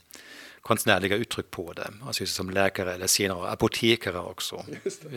[0.61, 1.87] konstnärliga uttryck på det.
[2.07, 4.65] Alltså som läkare eller senare apotekare också.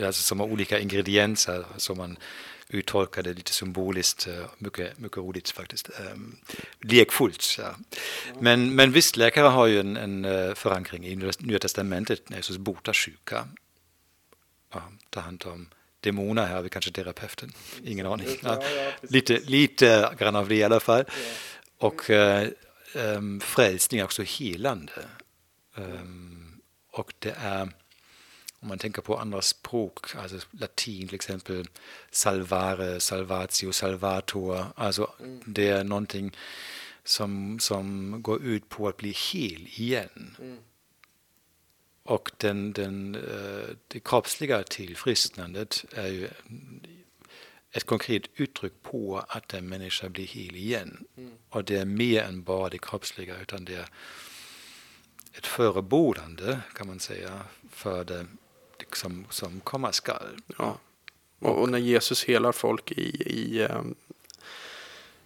[0.04, 2.16] Alltså som har olika ingredienser som man
[2.68, 4.26] uttolkar det lite symboliskt.
[4.26, 5.90] Eh, mycket, mycket roligt faktiskt.
[6.12, 6.38] Um,
[6.80, 7.56] lekfullt.
[7.58, 7.74] Ja.
[8.40, 12.56] Men, men visst, läkare har ju en, en eh, förankring i Nya Testamentet när Jesus
[12.56, 13.48] botar sjuka.
[14.72, 15.68] Ja, tar hand om
[16.00, 17.52] demoner här, vi kanske terapeuten,
[17.84, 18.28] ingen aning.
[18.42, 18.62] Ja,
[19.02, 21.04] lite, lite grann av det i alla fall.
[21.78, 22.48] Och äh,
[22.94, 24.92] ähm, frälsning är också helande.
[25.74, 26.60] Um,
[26.92, 27.68] och det är,
[28.60, 31.68] om man tänker på andra språk, alltså latin till exempel,
[32.10, 35.42] salvare, salvatio, salvator, alltså mm.
[35.46, 36.36] det är någonting
[37.04, 40.36] som, som går ut på att bli hel igen.
[40.40, 40.58] Mm.
[42.02, 46.28] Och den, den, uh, det kroppsliga tillfrisknandet är ju
[47.70, 51.04] ett konkret uttryck på att en människa blir hel igen.
[51.16, 51.32] Mm.
[51.48, 53.88] Och det är mer än bara det kroppsliga, utan det är
[55.32, 58.26] ett förebådande kan man säga för det
[58.78, 60.40] liksom, som komma skall.
[60.58, 60.78] Ja.
[61.38, 63.94] Och, och, när Jesus helar folk i, i, ehm,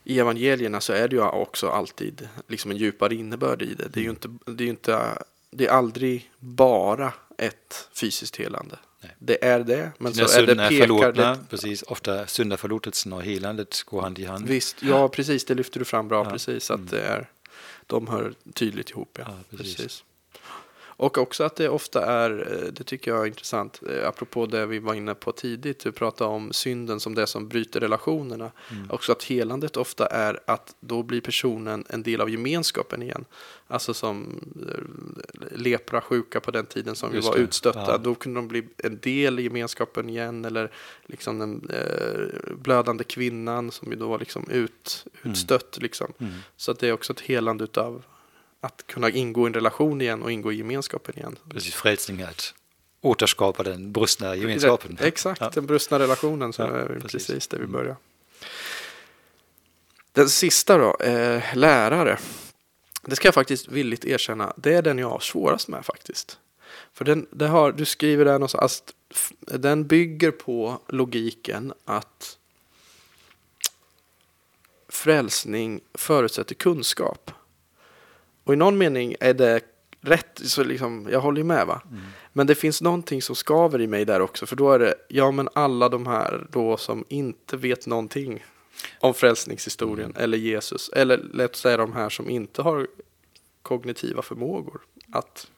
[0.05, 3.88] i evangelierna så är det ju också alltid liksom en djupare innebörd i det.
[3.88, 8.78] Det är ju inte, det är inte, det är aldrig bara ett fysiskt helande.
[9.00, 9.16] Nej.
[9.18, 11.38] Det är det, men så är det pekar det.
[11.50, 14.48] Precis, ofta syndaförlåtelsen och helandet går hand i hand.
[14.48, 16.30] Visst, ja precis, det lyfter du fram bra, ja.
[16.30, 16.90] precis, att mm.
[16.90, 17.30] det är,
[17.86, 19.18] de hör tydligt ihop.
[19.18, 19.76] Ja, ja precis.
[19.76, 20.05] precis.
[20.97, 24.66] Och också att det ofta är, eh, det tycker jag är intressant, eh, apropå det
[24.66, 28.51] vi var inne på tidigt, vi pratade om synden som det som bryter relationerna.
[28.70, 28.90] Mm.
[28.90, 33.24] Också att helandet ofta är att då blir personen en del av gemenskapen igen.
[33.66, 37.43] Alltså som eh, lepra sjuka på den tiden som Just vi var det.
[37.43, 37.84] utstötta.
[37.86, 37.99] Ja.
[37.99, 40.45] Då kunde de bli en del i gemenskapen igen.
[40.45, 40.70] Eller
[41.07, 45.32] liksom den eh, blödande kvinnan som ju då var liksom ut, mm.
[45.32, 45.76] utstött.
[45.76, 45.82] Mm.
[45.82, 46.12] Liksom.
[46.18, 46.32] Mm.
[46.57, 48.03] Så att det är också ett helande utav
[48.65, 51.39] att kunna ingå i en relation igen och ingå i gemenskapen igen.
[51.51, 52.55] Precis, frälsning att
[53.01, 54.99] återskapa den brustna gemenskapen.
[55.01, 55.51] Exakt, ja.
[55.55, 57.27] den brustna relationen som ja, är precis.
[57.27, 57.73] precis där vi mm.
[57.73, 57.97] börjar.
[60.13, 62.19] Den sista då, eh, lärare.
[63.03, 66.39] Det ska jag faktiskt villigt erkänna, det är den jag har svårast med faktiskt.
[66.93, 68.83] För den, det har, du skriver där någonstans
[69.43, 72.39] att den bygger på logiken att
[74.89, 77.31] frälsning förutsätter kunskap.
[78.45, 79.61] Och i någon mening är det
[80.01, 81.82] rätt, så liksom, jag håller ju med va.
[81.90, 82.03] Mm.
[82.32, 85.30] Men det finns någonting som skaver i mig där också, för då är det, ja
[85.30, 88.45] men alla de här då som inte vet någonting
[89.01, 90.22] om frälsningshistorien mm.
[90.22, 92.86] eller Jesus, eller låt säga de här som inte har
[93.62, 94.80] kognitiva förmågor
[95.12, 95.51] att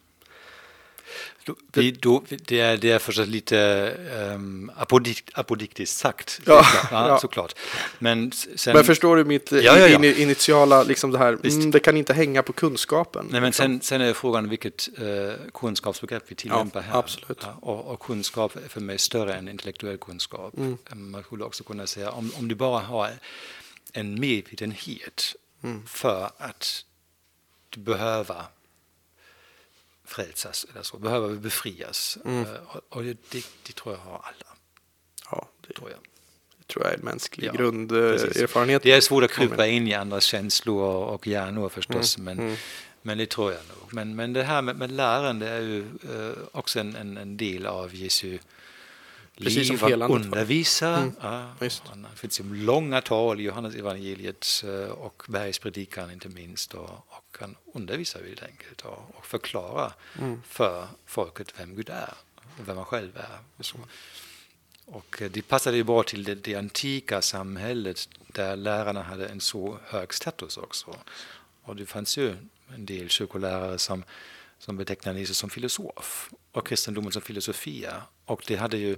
[1.72, 3.92] det, är, det är förstås lite
[4.34, 7.18] um, apodikt, apodiktiskt sagt, ja, ja, ja.
[7.18, 7.54] såklart.
[7.98, 11.80] Men, sen, men förstår du mitt ja, ja, in, initiala, liksom det här, mm, det
[11.80, 13.26] kan inte hänga på kunskapen.
[13.30, 13.64] Nej, men liksom.
[13.64, 16.98] sen, sen är frågan vilket uh, kunskapsbegrepp vi tillämpar här.
[16.98, 17.44] Absolut.
[17.60, 20.56] Och, och, kunskap är för mig större än intellektuell kunskap.
[20.56, 20.78] Mm.
[20.92, 23.10] Man skulle också kunna säga, om, om du bara har
[23.92, 25.86] en medvetenhet mm.
[25.86, 26.84] för att
[27.70, 28.44] du behöver
[30.04, 32.18] frälsas eller så, behöver vi befrias.
[32.24, 32.40] Mm.
[32.40, 32.56] Uh,
[32.88, 34.56] och det, det, det, tror jag har alla.
[35.30, 35.98] Ja, det tror jag.
[36.58, 38.82] Det tror jag är en mänsklig ja, grunderfarenhet.
[38.82, 42.36] Det är svårt att krypa in i andras känslor och hjärnor förstås, mm.
[42.36, 42.56] Men, mm.
[43.02, 43.94] men det tror jag nog.
[43.94, 47.66] Men, men det här med, med lärande är ju uh, också en, en, en, del
[47.66, 48.38] av Jesu
[49.36, 50.96] Precis liv, som att undervisa.
[50.96, 51.12] Mm.
[51.20, 51.70] Ja, det
[52.16, 57.56] finns ju långa tal i Johannes evangeliet eh, och bergspredikan inte minst och, och kan
[57.72, 60.42] undervisa helt enkelt och, och förklara mm.
[60.46, 62.14] för folket vem Gud är
[62.58, 63.38] och vem man själv är.
[63.56, 63.78] Och, så.
[64.84, 69.78] och det passade ju bra till det, det, antika samhället där lärarna hade en så
[69.84, 70.96] hög status också.
[71.62, 72.36] Och det fanns ju
[72.74, 74.04] en del kyrkolärare som,
[74.58, 78.02] som betecknade Jesus som filosof och kristendomen som filosofia.
[78.24, 78.96] Och det hade ju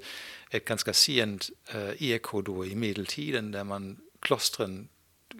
[0.50, 4.88] ett ganska sent eh, eko då i medeltiden där man klostren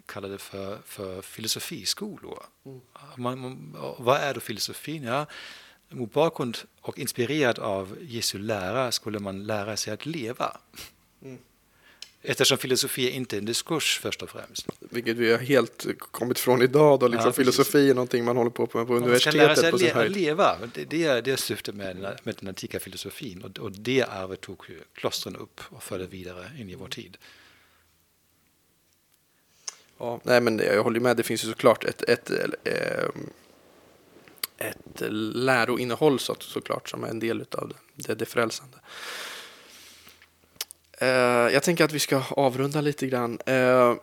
[0.07, 2.43] kallade för, för filosofiskolor.
[2.65, 2.81] Mm.
[3.17, 5.03] Man, man, vad är då filosofin?
[5.03, 5.25] Ja,
[5.89, 10.57] mot bakgrund och inspirerad av Jesu lära skulle man lära sig att leva.
[11.23, 11.37] Mm.
[12.21, 14.67] Eftersom filosofi är inte är en diskurs först och främst.
[14.79, 18.51] Vilket vi har helt kommit från idag då, liksom ja, filosofi är någonting man håller
[18.51, 19.47] på med på man universitetet.
[19.47, 22.35] Man ska lära sig att le leva, det, det, är, det är syftet med, med
[22.39, 26.75] den antika filosofin och, och det arvet tog klostren upp och förde vidare in i
[26.75, 27.17] vår tid.
[29.97, 32.65] Ja, nej men jag håller med, det finns ju såklart ett, ett, ett,
[34.57, 35.01] ett
[35.35, 38.77] läroinnehåll så, såklart som är en del av det, det, det frälsande.
[40.97, 41.07] Eh,
[41.53, 43.39] jag tänker att vi ska avrunda lite grann.
[43.45, 43.95] Eh,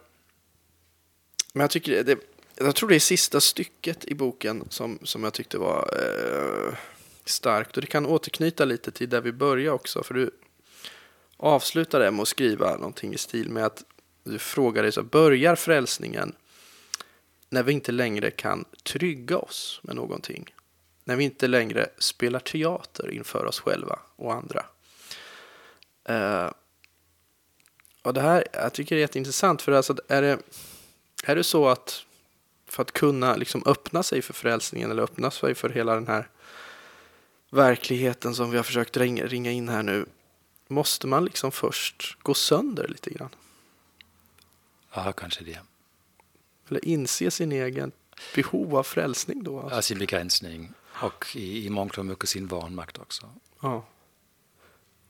[1.53, 2.19] men jag, tycker det,
[2.57, 6.75] jag tror det är sista stycket i boken som, som jag tyckte var eh,
[7.25, 7.77] starkt.
[7.77, 10.03] Och det kan återknyta lite till där vi började också.
[10.03, 10.31] För du
[11.37, 13.85] avslutar det med att skriva någonting i stil med att
[14.25, 16.35] du frågar dig så börjar frälsningen
[17.49, 20.55] när vi inte längre kan trygga oss med någonting?
[21.05, 24.67] När vi inte längre spelar teater inför oss själva och andra?
[26.11, 26.53] Uh,
[28.03, 30.39] och det här, jag tycker det är jätteintressant för alltså är det,
[31.25, 32.05] är det så att
[32.67, 36.29] för att kunna liksom öppna sig för frälsningen eller öppna sig för hela den här
[37.51, 40.07] verkligheten som vi har försökt ringa, ringa in här nu
[40.69, 43.31] måste man liksom först gå sönder lite grann?
[44.95, 45.59] Ja, kanske det.
[46.69, 47.93] Eller inse sin egen
[48.35, 49.61] behov av frälsning då?
[49.61, 49.77] Alltså.
[49.77, 53.31] Ja, sin begränsning och i, i mångt och mycket sin vanmakt också.
[53.61, 53.85] Ja.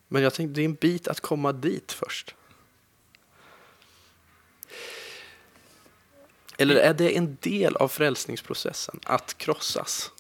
[0.09, 2.35] Men jag tänkte, det är en bit att komma dit först.
[6.59, 10.11] Eller är det en del av frälsningsprocessen, att krossas?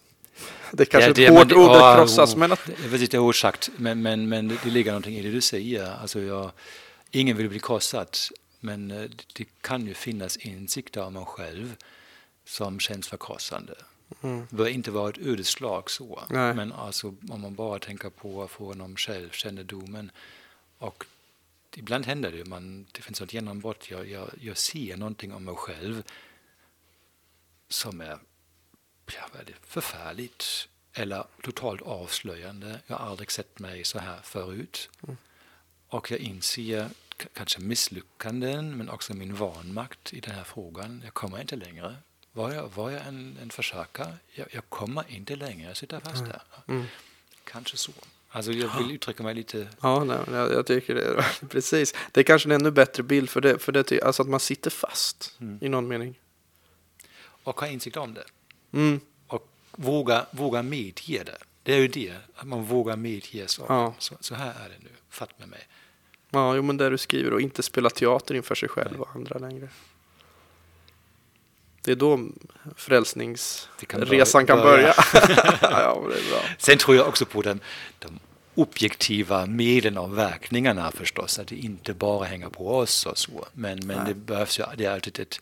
[0.72, 2.36] Det är kanske ja, ett hårt ord att krossas.
[2.36, 2.60] Men att...
[2.66, 5.96] Det är lite hårt sagt, men, men, men det ligger någonting i det du säger.
[6.00, 6.50] Alltså jag,
[7.10, 8.08] ingen vill bli krossad,
[8.64, 11.76] men eh, det kan ju finnas insikter om man själv
[12.44, 13.74] som känns förkrossande.
[14.22, 14.46] Mm.
[14.50, 16.54] Det bör inte vara ett ödeslag så, Nej.
[16.54, 20.10] men alltså om man bara tänker på frågan om självkännedomen
[20.78, 21.04] och
[21.76, 25.54] ibland händer det, man, det finns ett genombrott, jag, jag, jag ser någonting om mig
[25.54, 26.02] själv
[27.68, 28.18] som är
[29.06, 32.80] ja, väldigt förfärligt eller totalt avslöjande.
[32.86, 34.90] Jag har aldrig sett mig så här förut.
[35.02, 35.16] Mm.
[35.88, 36.90] Och jag inser
[37.32, 41.00] kanske misslyckanden men också min vanmakt i den här frågan.
[41.04, 41.96] Jag kommer inte längre.
[42.32, 44.16] Var jag, var jag en, en försökare?
[44.32, 46.42] Jag, jag kommer inte längre, jag sitter fast där.
[46.68, 46.84] Mm.
[47.44, 47.92] Kanske så.
[48.28, 49.68] Alltså jag vill uttrycka mig lite...
[49.80, 51.24] Ja, nej, jag, jag tycker det.
[51.48, 51.94] Precis.
[52.12, 54.70] Det är kanske en ännu bättre bild för det, för det alltså att man sitter
[54.70, 55.58] fast mm.
[55.62, 56.18] i någon mening.
[57.44, 58.24] Och har insikt om det.
[58.72, 59.00] Mm.
[59.26, 61.38] Och våga, våga medge det.
[61.62, 63.74] Det är ju det, att man vågar medge saker.
[63.74, 63.94] Ja.
[63.98, 65.66] Så, så här är det nu, fatt med mig.
[66.35, 69.01] Ja, jo, men det du skriver och inte spela teater inför sig själv Nej.
[69.01, 69.68] och andra längre.
[71.82, 72.28] Det är då
[72.76, 74.24] frälsningsresan kan börja.
[74.47, 74.95] Kan börja.
[75.62, 76.05] ja.
[76.59, 77.61] Sen tror jag också på den,
[77.99, 78.18] de
[78.55, 83.47] objektiva medlen och verkningarna förstås, att det inte bara hänger på oss och så.
[83.53, 85.41] Men, men det behövs ju, det är alltid ett,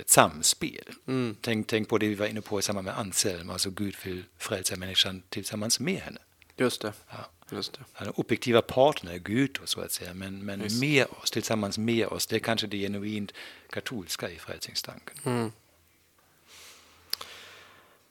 [0.00, 0.84] ett samspel.
[1.06, 1.36] Mm.
[1.40, 4.24] Tänk, tänk på det vi var inne på i samband med Anselm, alltså Gud vill
[4.38, 6.20] frälsa människan tillsammans med henne.
[6.60, 6.92] Just det.
[7.10, 7.16] Ja.
[7.52, 8.04] Just det.
[8.04, 12.36] Den objektiva partner Gud, så att säga, men, men med oss, tillsammans med oss, det
[12.36, 13.32] är kanske det genuint
[13.70, 15.16] katolska i frälsningstanken.
[15.24, 15.52] Mm.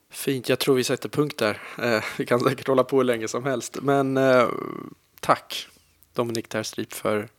[0.10, 1.62] Fint, jag tror vi sätter punkt där.
[1.78, 4.50] Eh, vi kan säkert hålla på hur länge som helst, men eh,
[5.20, 5.68] tack
[6.14, 7.30] Dominik Terstrip för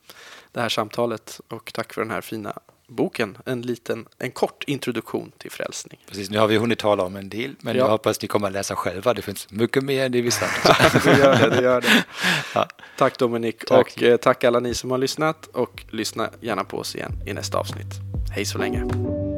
[0.52, 2.60] det här samtalet och tack för den här fina
[2.90, 6.00] boken, en liten, en kort introduktion till frälsning.
[6.06, 7.84] Precis, nu har vi hunnit tala om en del, men ja.
[7.84, 9.14] jag hoppas ni kommer att läsa själva.
[9.14, 10.64] Det finns mycket mer än det vi sagt.
[11.04, 12.04] det gör det, det gör det.
[12.54, 12.68] Ja.
[12.98, 13.80] Tack Dominik tack.
[13.96, 17.32] och eh, tack alla ni som har lyssnat och lyssna gärna på oss igen i
[17.32, 17.94] nästa avsnitt.
[18.34, 19.29] Hej så länge.